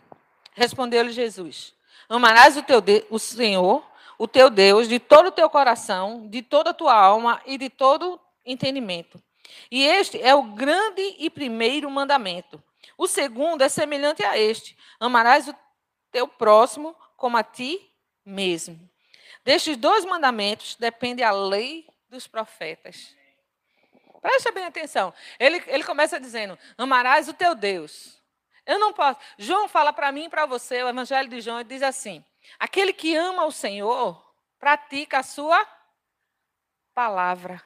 [0.55, 1.74] Respondeu-lhe Jesus:
[2.09, 3.87] Amarás o, teu de o Senhor,
[4.18, 7.68] o teu Deus, de todo o teu coração, de toda a tua alma e de
[7.68, 9.22] todo entendimento.
[9.70, 12.62] E este é o grande e primeiro mandamento.
[12.97, 15.55] O segundo é semelhante a este: amarás o
[16.11, 17.93] teu próximo como a ti
[18.25, 18.89] mesmo.
[19.45, 23.14] Destes dois mandamentos depende a lei dos profetas.
[24.21, 25.14] Presta bem atenção.
[25.39, 28.21] Ele, ele começa dizendo: Amarás o teu Deus.
[28.67, 29.21] Eu não posso.
[29.39, 32.25] João fala para mim e para você, o Evangelho de João, ele diz assim:
[32.59, 34.21] Aquele que ama o Senhor,
[34.59, 35.64] pratica a sua
[36.93, 37.62] palavra.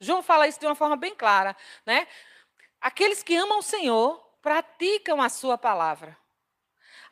[0.00, 2.08] João fala isso de uma forma bem clara, né?
[2.80, 6.16] Aqueles que amam o Senhor praticam a sua palavra.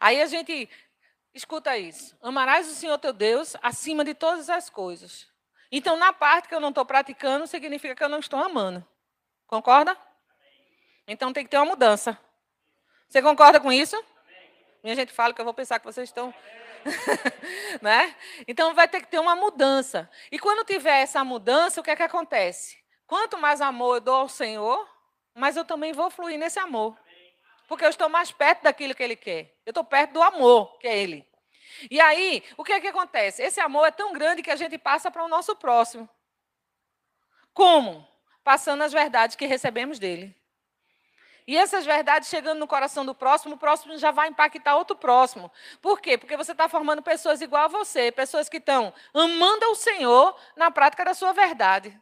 [0.00, 0.70] Aí a gente
[1.34, 2.16] escuta isso.
[2.22, 5.26] Amarás o Senhor teu Deus acima de todas as coisas.
[5.70, 8.84] Então, na parte que eu não estou praticando, significa que eu não estou amando.
[9.46, 9.96] Concorda?
[11.06, 12.18] Então tem que ter uma mudança.
[13.08, 13.96] Você concorda com isso?
[14.82, 16.34] Minha gente fala que eu vou pensar que vocês estão.
[17.80, 18.14] né?
[18.46, 20.08] Então vai ter que ter uma mudança.
[20.30, 22.76] E quando tiver essa mudança, o que é que acontece?
[23.06, 24.86] Quanto mais amor eu dou ao Senhor,
[25.34, 26.94] mais eu também vou fluir nesse amor.
[27.68, 29.54] Porque eu estou mais perto daquilo que Ele quer.
[29.64, 31.24] Eu estou perto do amor, que é Ele.
[31.90, 33.42] E aí, o que é que acontece?
[33.42, 36.08] Esse amor é tão grande que a gente passa para o nosso próximo.
[37.52, 38.08] Como?
[38.42, 40.34] Passando as verdades que recebemos dele.
[41.46, 45.50] E essas verdades chegando no coração do próximo, o próximo já vai impactar outro próximo.
[45.80, 46.18] Por quê?
[46.18, 50.70] Porque você está formando pessoas igual a você, pessoas que estão amando o Senhor na
[50.70, 51.98] prática da sua verdade.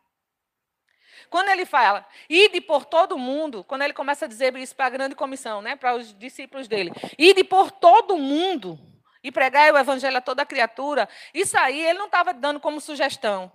[1.30, 4.90] Quando ele fala, ide por todo mundo, quando ele começa a dizer isso para a
[4.90, 8.78] grande comissão, né, para os discípulos dele, ide por todo mundo
[9.22, 13.50] e pregar o evangelho a toda criatura, isso aí ele não estava dando como sugestão.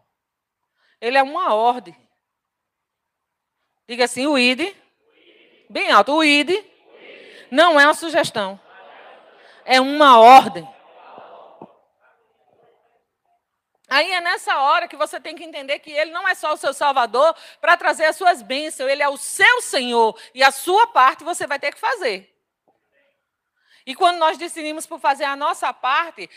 [0.99, 1.95] Ele é uma ordem.
[3.87, 4.75] Diga assim, o ide,
[5.69, 6.63] bem alto, o ide
[7.49, 8.59] não é uma sugestão.
[9.65, 10.67] É uma ordem.
[13.91, 16.57] Aí é nessa hora que você tem que entender que Ele não é só o
[16.57, 20.87] seu Salvador para trazer as suas bênçãos, Ele é o seu Senhor e a sua
[20.87, 22.33] parte você vai ter que fazer.
[23.85, 26.29] E quando nós decidimos por fazer a nossa parte,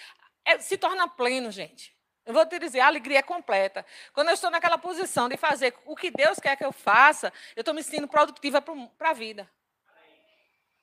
[0.45, 1.95] é, se torna pleno, gente.
[2.27, 3.87] Eu vou te dizer, a alegria é completa.
[4.13, 7.61] Quando eu estou naquela posição de fazer o que Deus quer que eu faça, eu
[7.61, 9.49] estou me sentindo produtiva para a vida.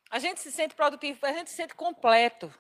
[0.10, 2.54] A gente se sente produtivo, a gente se sente completo.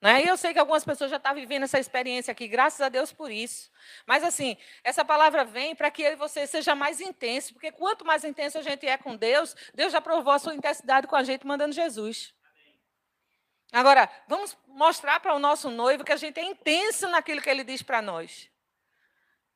[0.00, 0.22] Né?
[0.22, 3.12] E eu sei que algumas pessoas já estão vivendo essa experiência aqui, graças a Deus
[3.12, 3.70] por isso.
[4.06, 8.58] Mas, assim, essa palavra vem para que você seja mais intenso, porque quanto mais intenso
[8.58, 11.74] a gente é com Deus, Deus já provou a sua intensidade com a gente, mandando
[11.74, 12.32] Jesus.
[13.72, 17.64] Agora, vamos mostrar para o nosso noivo que a gente é intenso naquilo que ele
[17.64, 18.48] diz para nós.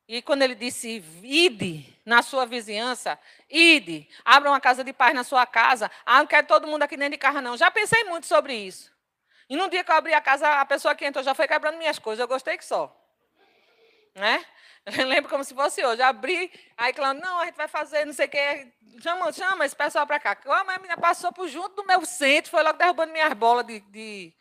[0.07, 3.17] E quando ele disse, ide na sua vizinhança,
[3.49, 5.89] ide, abra uma casa de paz na sua casa.
[6.05, 7.55] Ah, não quero todo mundo aqui dentro de casa, não.
[7.55, 8.93] Já pensei muito sobre isso.
[9.49, 11.77] E num dia que eu abri a casa, a pessoa que entrou já foi quebrando
[11.77, 12.21] minhas coisas.
[12.21, 12.95] Eu gostei que só.
[14.15, 14.43] Né?
[14.99, 16.01] Eu lembro como se fosse hoje.
[16.01, 18.73] Abri, aí falando, não, a gente vai fazer, não sei o quê.
[19.01, 20.37] Chama, chama esse pessoal para cá.
[20.45, 24.33] A menina passou por junto do meu centro, foi logo derrubando minhas bolas de, de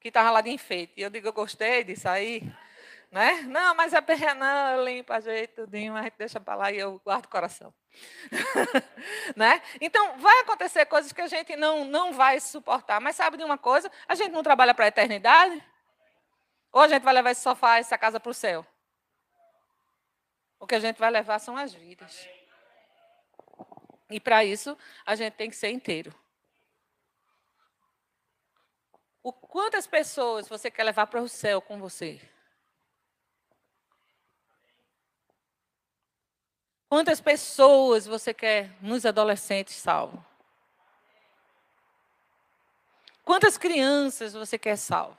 [0.00, 0.94] que estavam lá de enfeite.
[0.96, 2.42] E eu digo, eu gostei disso aí.
[3.10, 3.42] Né?
[3.42, 7.00] Não, mas é perna, não, eu limpo, ajeito tudinho, mas deixa para lá e eu
[7.04, 7.74] guardo o coração.
[9.34, 9.60] né?
[9.80, 13.00] Então, vai acontecer coisas que a gente não, não vai suportar.
[13.00, 13.90] Mas sabe de uma coisa?
[14.06, 15.60] A gente não trabalha para a eternidade?
[16.72, 18.64] Ou a gente vai levar esse sofá, essa casa para o céu?
[20.60, 22.28] O que a gente vai levar são as vidas.
[24.08, 26.14] E para isso, a gente tem que ser inteiro.
[29.20, 32.20] O quantas pessoas você quer levar para o céu com você?
[36.90, 40.26] Quantas pessoas você quer nos adolescentes salvo?
[43.24, 45.16] Quantas crianças você quer salvo?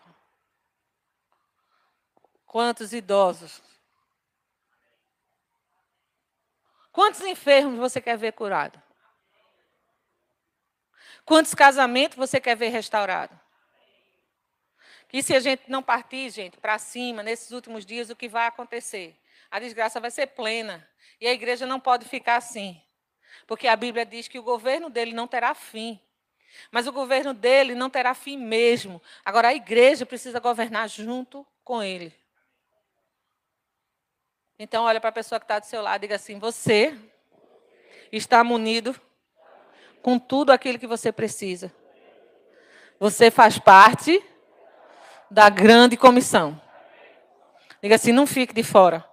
[2.46, 3.64] Quantos idosos
[6.92, 8.82] Quantos enfermos você quer ver curado?
[11.24, 13.40] Quantos casamentos você quer ver restaurado?
[15.14, 18.46] E se a gente não partir, gente, para cima, nesses últimos dias, o que vai
[18.46, 19.21] acontecer?
[19.52, 20.88] A desgraça vai ser plena.
[21.20, 22.82] E a igreja não pode ficar assim.
[23.46, 26.00] Porque a Bíblia diz que o governo dele não terá fim.
[26.72, 29.02] Mas o governo dele não terá fim mesmo.
[29.26, 32.14] Agora, a igreja precisa governar junto com ele.
[34.58, 36.98] Então, olha para a pessoa que está do seu lado e diga assim: você
[38.12, 39.00] está munido
[40.02, 41.74] com tudo aquilo que você precisa.
[43.00, 44.24] Você faz parte
[45.30, 46.62] da grande comissão.
[47.82, 49.11] Diga assim: não fique de fora.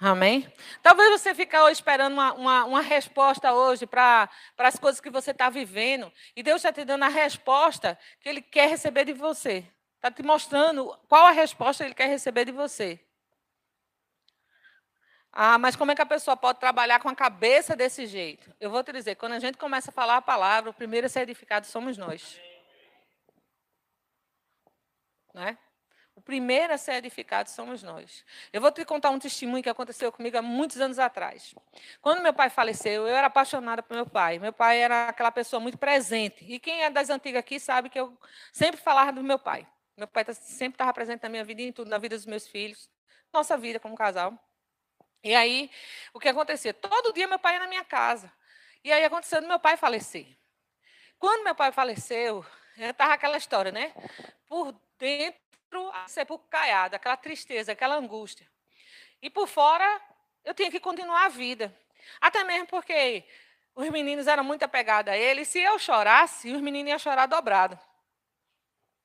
[0.00, 0.50] Amém?
[0.82, 5.50] Talvez você fique esperando uma, uma, uma resposta hoje para as coisas que você está
[5.50, 6.10] vivendo.
[6.34, 9.70] E Deus está te dando a resposta que Ele quer receber de você.
[9.96, 12.98] Está te mostrando qual a resposta Ele quer receber de você.
[15.30, 18.52] Ah, mas como é que a pessoa pode trabalhar com a cabeça desse jeito?
[18.58, 21.10] Eu vou te dizer, quando a gente começa a falar a palavra, o primeiro a
[21.10, 22.40] ser edificado somos nós.
[25.34, 25.52] É?
[25.52, 25.69] O
[26.30, 28.24] primeiro a ser edificado somos nós.
[28.52, 31.52] Eu vou te contar um testemunho que aconteceu comigo há muitos anos atrás.
[32.00, 34.38] Quando meu pai faleceu, eu era apaixonada por meu pai.
[34.38, 36.44] Meu pai era aquela pessoa muito presente.
[36.44, 38.16] E quem é das antigas aqui sabe que eu
[38.52, 39.66] sempre falava do meu pai.
[39.96, 42.26] Meu pai tá, sempre estava presente na minha vida e em tudo, na vida dos
[42.26, 42.88] meus filhos,
[43.32, 44.32] nossa vida como casal.
[45.24, 45.68] E aí,
[46.14, 46.72] o que acontecia?
[46.72, 48.32] Todo dia meu pai ia na minha casa.
[48.84, 50.28] E aí aconteceu meu pai falecer.
[51.18, 53.92] Quando meu pai faleceu, estava aquela história, né?
[54.46, 55.49] Por dentro
[55.94, 58.48] a sepulcro caiado, aquela tristeza, aquela angústia.
[59.22, 60.00] E por fora,
[60.44, 61.74] eu tinha que continuar a vida.
[62.20, 63.24] Até mesmo porque
[63.74, 65.42] os meninos eram muito apegados a ele.
[65.42, 67.78] E se eu chorasse, os meninos iam chorar dobrado.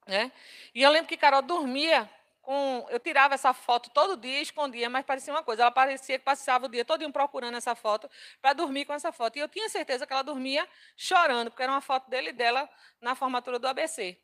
[0.08, 0.32] Né?
[0.74, 2.10] E eu lembro que Carol dormia
[2.46, 2.86] com.
[2.90, 5.64] Eu tirava essa foto todo dia, escondia, mas parecia uma coisa.
[5.64, 8.10] Ela parecia que passava o dia todo procurando essa foto
[8.42, 9.38] para dormir com essa foto.
[9.38, 12.70] E eu tinha certeza que ela dormia chorando, porque era uma foto dele e dela
[13.02, 14.18] na formatura do ABC.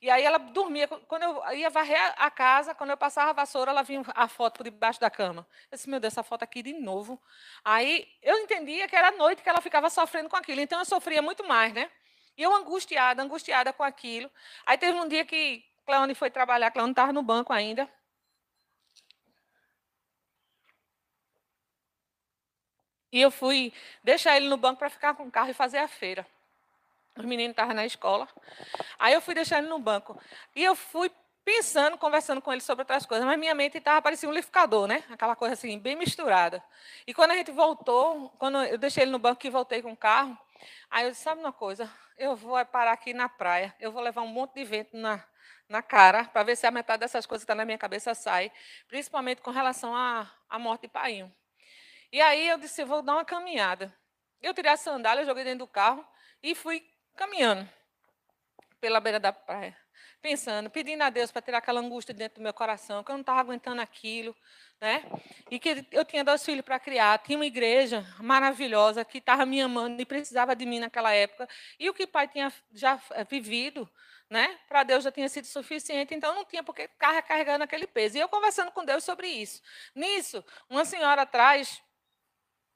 [0.00, 0.88] E aí ela dormia.
[0.88, 4.58] Quando eu ia varrer a casa, quando eu passava a vassoura, ela vinha a foto
[4.58, 5.46] por debaixo da cama.
[5.70, 7.20] Eu disse, meu Deus, essa foto aqui de novo.
[7.64, 10.60] Aí eu entendia que era noite que ela ficava sofrendo com aquilo.
[10.60, 11.90] Então eu sofria muito mais, né?
[12.36, 14.30] E eu angustiada, angustiada com aquilo.
[14.64, 17.88] Aí teve um dia que Cleone foi trabalhar, Cleone estava no banco ainda.
[23.12, 23.72] E eu fui
[24.02, 26.26] deixar ele no banco para ficar com o carro e fazer a feira.
[27.16, 28.28] Os meninos estavam na escola.
[28.98, 30.20] Aí eu fui deixar ele no banco.
[30.54, 31.10] E eu fui
[31.44, 35.04] pensando, conversando com ele sobre outras coisas, mas minha mente estava parecendo um liquidificador, né?
[35.08, 36.62] Aquela coisa assim, bem misturada.
[37.06, 39.96] E quando a gente voltou, quando eu deixei ele no banco e voltei com o
[39.96, 40.36] carro,
[40.90, 41.88] aí eu disse, sabe uma coisa?
[42.18, 45.24] Eu vou parar aqui na praia, eu vou levar um monte de vento na,
[45.68, 48.14] na cara, para ver se a metade dessas coisas que estão tá na minha cabeça
[48.14, 48.52] sai,
[48.88, 51.30] principalmente com relação à, à morte de pai.
[52.12, 53.94] E aí eu disse, vou dar uma caminhada.
[54.40, 56.06] Eu tirei a sandália, joguei dentro do carro
[56.42, 57.68] e fui caminhando
[58.80, 59.76] pela beira da praia,
[60.22, 63.20] pensando, pedindo a Deus para tirar aquela angústia dentro do meu coração, que eu não
[63.20, 64.36] estava aguentando aquilo,
[64.80, 65.04] né?
[65.50, 69.60] E que eu tinha dois filhos para criar, tinha uma igreja maravilhosa que estava me
[69.60, 71.48] amando e precisava de mim naquela época,
[71.78, 73.88] e o que o pai tinha já eh, vivido,
[74.28, 74.58] né?
[74.68, 78.16] Para Deus já tinha sido suficiente, então não tinha por que ficar carregando aquele peso.
[78.16, 79.62] E eu conversando com Deus sobre isso.
[79.94, 81.82] Nisso, uma senhora atrás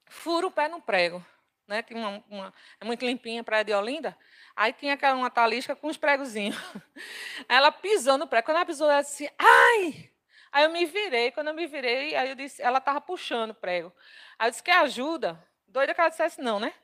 [0.07, 1.25] fura o pé no prego
[1.71, 1.85] né?
[1.85, 4.19] Tinha uma, uma, é muito limpinha, praia de Olinda.
[4.57, 6.57] Aí tinha aquela uma talisca com uns pregozinhos.
[7.49, 8.45] Ela pisou no prego.
[8.45, 10.11] Quando ela pisou, ela disse, ai!
[10.53, 11.31] Aí eu me virei.
[11.33, 13.93] Quando eu me virei, aí eu disse, ela estava puxando o prego.
[14.39, 15.43] Aí eu disse, quer ajuda?
[15.71, 16.75] Doida que ela dissesse não, né?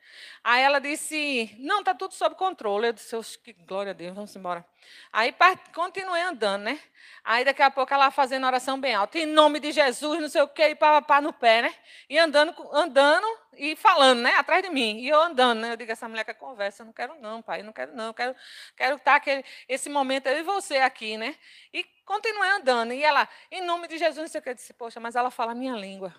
[0.44, 2.86] Aí ela disse, não, está tudo sob controle.
[2.86, 4.64] Eu disse, que glória a Deus, vamos embora.
[5.12, 5.34] Aí
[5.74, 6.80] continuei andando, né?
[7.24, 10.42] Aí daqui a pouco ela fazendo oração bem alta, em nome de Jesus, não sei
[10.42, 11.74] o quê, e pá, no pé, né?
[12.08, 14.34] E andando, andando e falando, né?
[14.36, 15.00] Atrás de mim.
[15.00, 15.72] E eu andando, né?
[15.72, 18.36] Eu digo, essa mulher quer conversa, eu não quero não, pai, não quero não, quero,
[18.76, 21.34] quero estar aquele, esse momento eu e você aqui, né?
[21.74, 22.92] E continuei andando.
[22.92, 25.32] E ela, em nome de Jesus, não sei o que, eu disse, poxa, mas ela
[25.32, 26.14] fala a minha língua.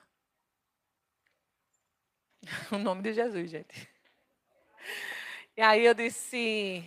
[2.71, 3.89] o nome de Jesus, gente.
[5.55, 6.83] E aí eu disse,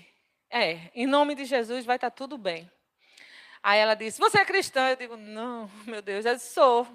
[0.49, 2.71] é, em nome de Jesus vai estar tudo bem.
[3.63, 4.91] Aí ela disse, você é cristã?
[4.91, 6.87] Eu digo, não, meu Deus, eu sou,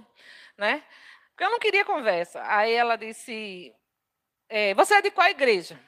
[0.57, 0.83] né?
[1.29, 2.41] Porque eu não queria conversa.
[2.45, 3.73] Aí ela disse,
[4.49, 5.79] é, você é de qual igreja?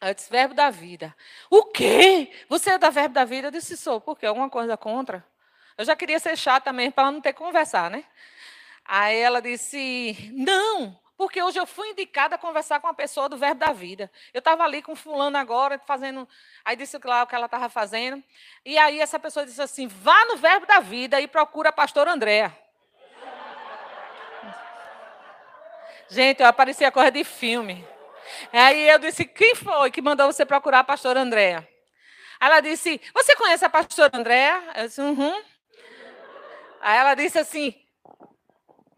[0.00, 1.14] Eu disse, verbo da vida.
[1.48, 2.32] O quê?
[2.48, 3.46] Você é da verbo da vida?
[3.46, 4.00] Eu disse, sou.
[4.00, 4.26] Por quê?
[4.26, 5.24] Alguma coisa contra?
[5.78, 8.04] Eu já queria ser chata mesmo, para não ter que conversar, né?
[8.84, 13.36] Aí ela disse, não, porque hoje eu fui indicada a conversar com uma pessoa do
[13.36, 14.10] Verbo da Vida.
[14.32, 16.28] Eu estava ali com fulano agora, fazendo.
[16.64, 18.22] Aí disse lá o que ela estava fazendo.
[18.64, 22.12] E aí essa pessoa disse assim: vá no Verbo da Vida e procura a pastora
[22.12, 22.56] Andréa.
[26.08, 27.86] Gente, eu aparecia coisa de filme.
[28.52, 31.66] Aí eu disse: quem foi que mandou você procurar a pastora Andréa?
[32.40, 34.62] Ela disse: Você conhece a pastora Andréa?
[34.76, 35.42] Eu disse: Uhum.
[36.80, 37.81] Aí ela disse assim: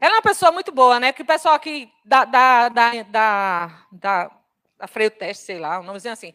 [0.05, 1.15] ela é uma pessoa muito boa, né?
[1.15, 4.31] Que o pessoal aqui da, da, da, da, da,
[4.77, 6.35] da Freio Teste, sei lá, um nomezinho assim,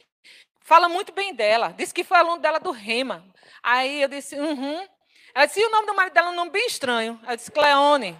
[0.59, 1.71] fala muito bem dela.
[1.77, 3.23] Disse que foi aluno dela do Rema.
[3.61, 4.87] Aí eu disse, uhum.
[5.35, 7.19] Ela disse, e o nome do marido dela é um nome bem estranho.
[7.23, 8.19] Ela disse, Cleone.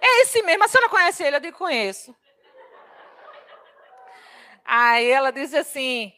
[0.00, 1.36] É esse mesmo, a senhora conhece ele?
[1.36, 2.16] Eu disse, conheço.
[4.64, 6.12] Aí ela disse assim,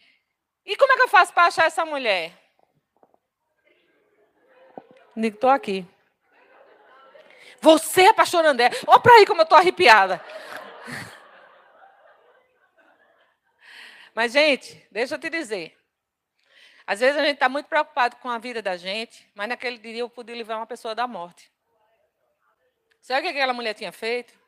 [0.64, 2.32] e como é que eu faço para achar essa mulher?
[5.14, 5.86] Digo, estou aqui.
[7.64, 8.68] Você é pastor André.
[8.86, 10.22] Olha para aí como eu estou arrepiada.
[14.14, 15.74] Mas, gente, deixa eu te dizer.
[16.86, 19.96] Às vezes a gente está muito preocupado com a vida da gente, mas naquele dia
[19.96, 21.50] eu podia livrar uma pessoa da morte.
[23.00, 24.38] Sabe o que aquela mulher tinha feito?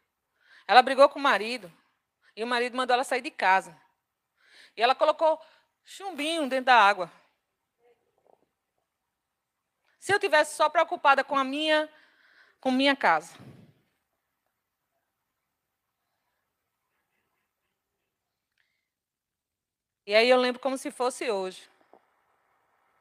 [0.68, 1.72] Ela brigou com o marido.
[2.36, 3.74] E o marido mandou ela sair de casa.
[4.76, 5.40] E ela colocou
[5.86, 7.10] chumbinho dentro da água.
[9.98, 11.90] Se eu tivesse só preocupada com a minha,
[12.66, 13.32] com minha casa.
[20.04, 21.62] E aí eu lembro como se fosse hoje.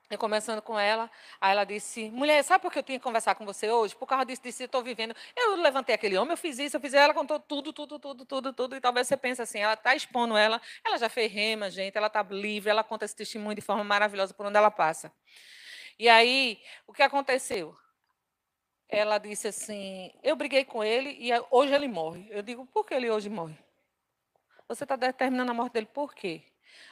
[0.08, 1.10] Eu começando com ela,
[1.42, 3.96] aí ela disse: Mulher, sabe por que eu tinha que conversar com você hoje?
[3.96, 5.16] Por causa disso, disso, eu estou vivendo.
[5.36, 6.94] Eu levantei aquele homem, eu fiz isso, eu fiz.
[6.94, 8.76] Ela contou tudo, tudo, tudo, tudo, tudo.
[8.76, 10.62] E talvez você pense assim: ela está expondo ela.
[10.86, 14.32] Ela já fez rema, gente, ela está livre, ela conta esse testemunho de forma maravilhosa
[14.32, 15.12] por onde ela passa.
[15.98, 17.76] E aí, o que aconteceu?
[18.88, 22.28] Ela disse assim: Eu briguei com ele e hoje ele morre.
[22.30, 23.58] Eu digo: Por que ele hoje morre?
[24.68, 26.44] Você está determinando a morte dele por quê?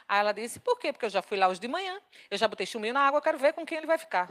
[0.08, 0.92] Aí ela disse, por quê?
[0.92, 3.38] Porque eu já fui lá hoje de manhã, eu já botei chuminho na água, quero
[3.38, 4.30] ver com quem ele vai ficar.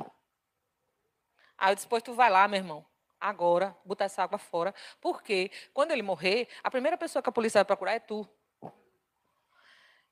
[1.58, 2.86] Aí eu disse, pois tu vai lá, meu irmão,
[3.20, 7.60] agora, botar essa água fora, porque quando ele morrer, a primeira pessoa que a polícia
[7.60, 8.28] vai procurar é tu.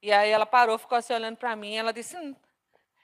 [0.01, 2.35] E aí ela parou, ficou assim olhando para mim, ela disse, hum,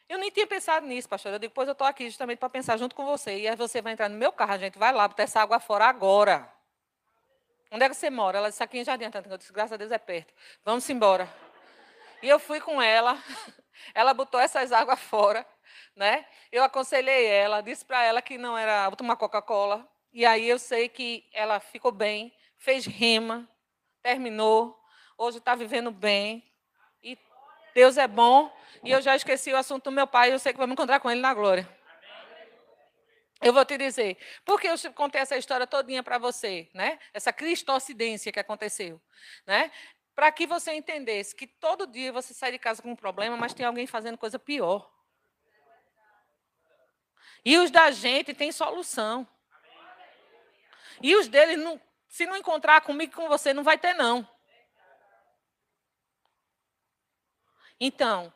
[0.09, 1.33] eu nem tinha pensado nisso, pastor.
[1.33, 3.39] Eu digo, pois eu estou aqui justamente para pensar junto com você.
[3.39, 5.59] E aí você vai entrar no meu carro, a gente vai lá, botar essa água
[5.59, 6.51] fora agora.
[7.69, 8.37] Onde é que você mora?
[8.37, 9.29] Ela disse, aqui em Jardim Antônio.
[9.29, 10.33] Eu disse, graças a Deus é perto.
[10.63, 11.29] Vamos embora.
[12.21, 13.21] E eu fui com ela,
[13.93, 15.45] ela botou essas águas fora,
[15.95, 16.25] né?
[16.51, 19.87] Eu aconselhei ela, disse para ela que não era tomar Coca-Cola.
[20.13, 23.47] E aí eu sei que ela ficou bem, fez rima,
[24.01, 24.79] terminou,
[25.17, 26.43] hoje está vivendo bem.
[27.73, 28.55] Deus é bom.
[28.83, 30.99] E eu já esqueci o assunto do meu pai, eu sei que vou me encontrar
[30.99, 31.67] com ele na glória.
[33.41, 36.97] Eu vou te dizer, porque eu contei essa história todinha para você, né?
[37.13, 38.99] Essa cristocidência que aconteceu,
[39.45, 39.71] né?
[40.17, 43.53] para que você entendesse que todo dia você sai de casa com um problema, mas
[43.53, 44.91] tem alguém fazendo coisa pior.
[47.45, 49.27] E os da gente tem solução.
[51.03, 54.27] E os deles, não, se não encontrar comigo com você, não vai ter, não.
[57.79, 58.33] Então,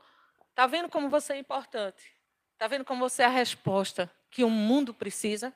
[0.49, 2.15] está vendo como você é importante?
[2.53, 5.53] Está vendo como você é a resposta que o mundo precisa?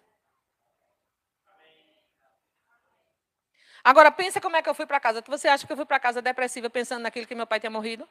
[3.83, 5.23] Agora, pensa como é que eu fui para casa.
[5.27, 8.09] Você acha que eu fui para casa depressiva pensando naquilo que meu pai tinha morrido?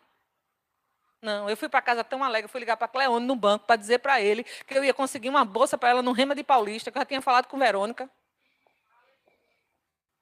[1.20, 3.99] Não, eu fui para casa tão alegre, fui ligar para Cleone no banco para dizer
[3.99, 6.99] para ele que eu ia conseguir uma bolsa para ela no Rema de Paulista, que
[6.99, 8.09] eu já tinha falado com Verônica.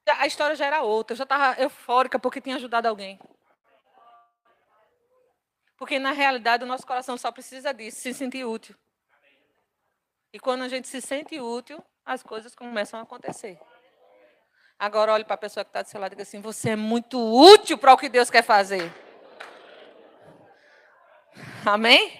[0.06, 3.18] A história já era outra, eu já estava eufórica porque tinha ajudado alguém.
[5.82, 8.76] Porque, na realidade, o nosso coração só precisa disso, se sentir útil.
[10.32, 13.58] E quando a gente se sente útil, as coisas começam a acontecer.
[14.78, 16.76] Agora olhe para a pessoa que está do seu lado e diga assim: você é
[16.76, 18.92] muito útil para o que Deus quer fazer.
[21.66, 22.16] Amém?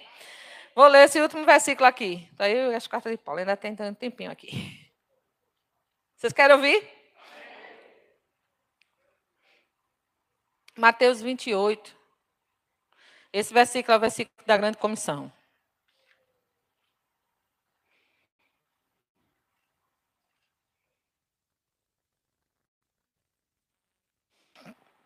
[0.75, 2.29] Vou ler esse último versículo aqui.
[2.33, 4.93] Está aí as cartas de Paulo, ainda tem um tempinho aqui.
[6.17, 6.85] Vocês querem ouvir?
[10.77, 12.02] Mateus 28.
[13.33, 15.33] Esse versículo é o versículo da grande comissão.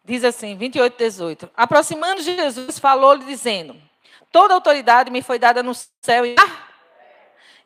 [0.05, 1.51] Diz assim, 28, 18.
[1.57, 3.81] Aproximando Jesus, falou-lhe, dizendo:
[4.33, 5.73] Toda autoridade me foi dada no
[6.03, 6.35] céu e.
[6.39, 6.67] Ah!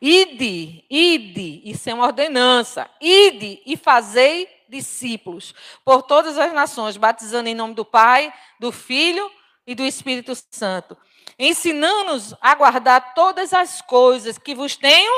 [0.01, 2.89] Ide, ide, isso é uma ordenança.
[2.99, 5.53] Ide e fazei discípulos
[5.85, 9.29] por todas as nações, batizando em nome do Pai, do Filho
[9.71, 10.97] e do Espírito Santo,
[11.39, 15.13] ensinando-nos a guardar todas as coisas que vos tenho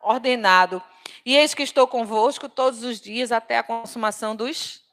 [0.00, 0.82] ordenado.
[1.24, 4.84] E eis que estou convosco todos os dias até a consumação dos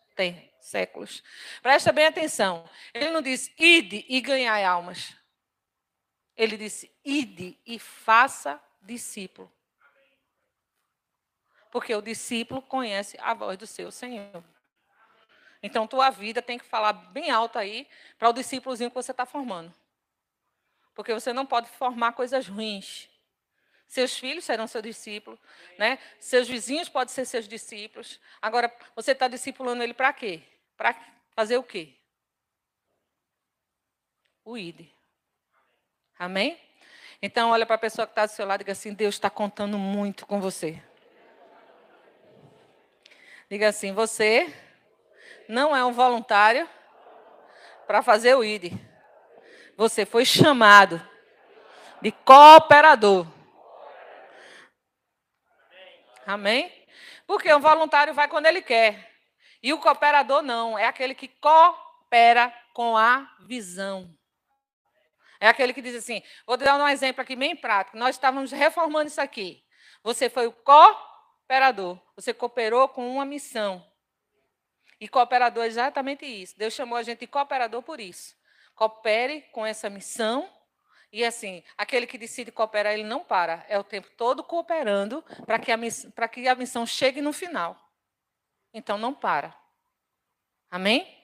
[0.61, 1.21] séculos.
[1.61, 2.63] Presta bem atenção.
[2.93, 5.13] Ele não disse, ide e ganhai almas.
[6.37, 9.51] Ele disse, ide e faça discípulo.
[11.69, 14.41] Porque o discípulo conhece a voz do seu Senhor.
[15.63, 17.87] Então, tua vida tem que falar bem alto aí
[18.19, 19.73] para o discípulozinho que você está formando.
[20.93, 23.09] Porque você não pode formar coisas ruins.
[23.87, 25.39] Seus filhos serão seu discípulo,
[25.77, 25.99] né?
[26.19, 28.19] Seus vizinhos podem ser seus discípulos.
[28.41, 30.41] Agora, você está discipulando ele para quê?
[30.75, 30.95] Para
[31.31, 31.93] fazer o quê?
[34.43, 34.87] O ID.
[36.19, 36.59] Amém?
[37.21, 39.29] Então, olha para a pessoa que está do seu lado e diga assim: Deus está
[39.29, 40.81] contando muito com você.
[43.49, 44.51] Diga assim: você
[45.47, 46.69] não é um voluntário
[47.85, 48.73] para fazer o ID.
[49.75, 51.01] Você foi chamado
[52.01, 53.27] de cooperador.
[56.25, 56.71] Amém?
[57.25, 59.11] Porque o voluntário vai quando ele quer.
[59.61, 64.13] E o cooperador não, é aquele que coopera com a visão.
[65.39, 67.97] É aquele que diz assim: vou dar um exemplo aqui bem prático.
[67.97, 69.63] Nós estávamos reformando isso aqui.
[70.03, 71.99] Você foi o cooperador.
[72.15, 73.85] Você cooperou com uma missão.
[75.03, 76.57] E cooperador é exatamente isso.
[76.57, 78.33] Deus chamou a gente de cooperador por isso.
[78.73, 80.49] Coopere com essa missão.
[81.11, 83.65] E assim, aquele que decide cooperar, ele não para.
[83.67, 87.77] É o tempo todo cooperando para que, a, que a missão chegue no final.
[88.73, 89.53] Então não para.
[90.71, 91.21] Amém?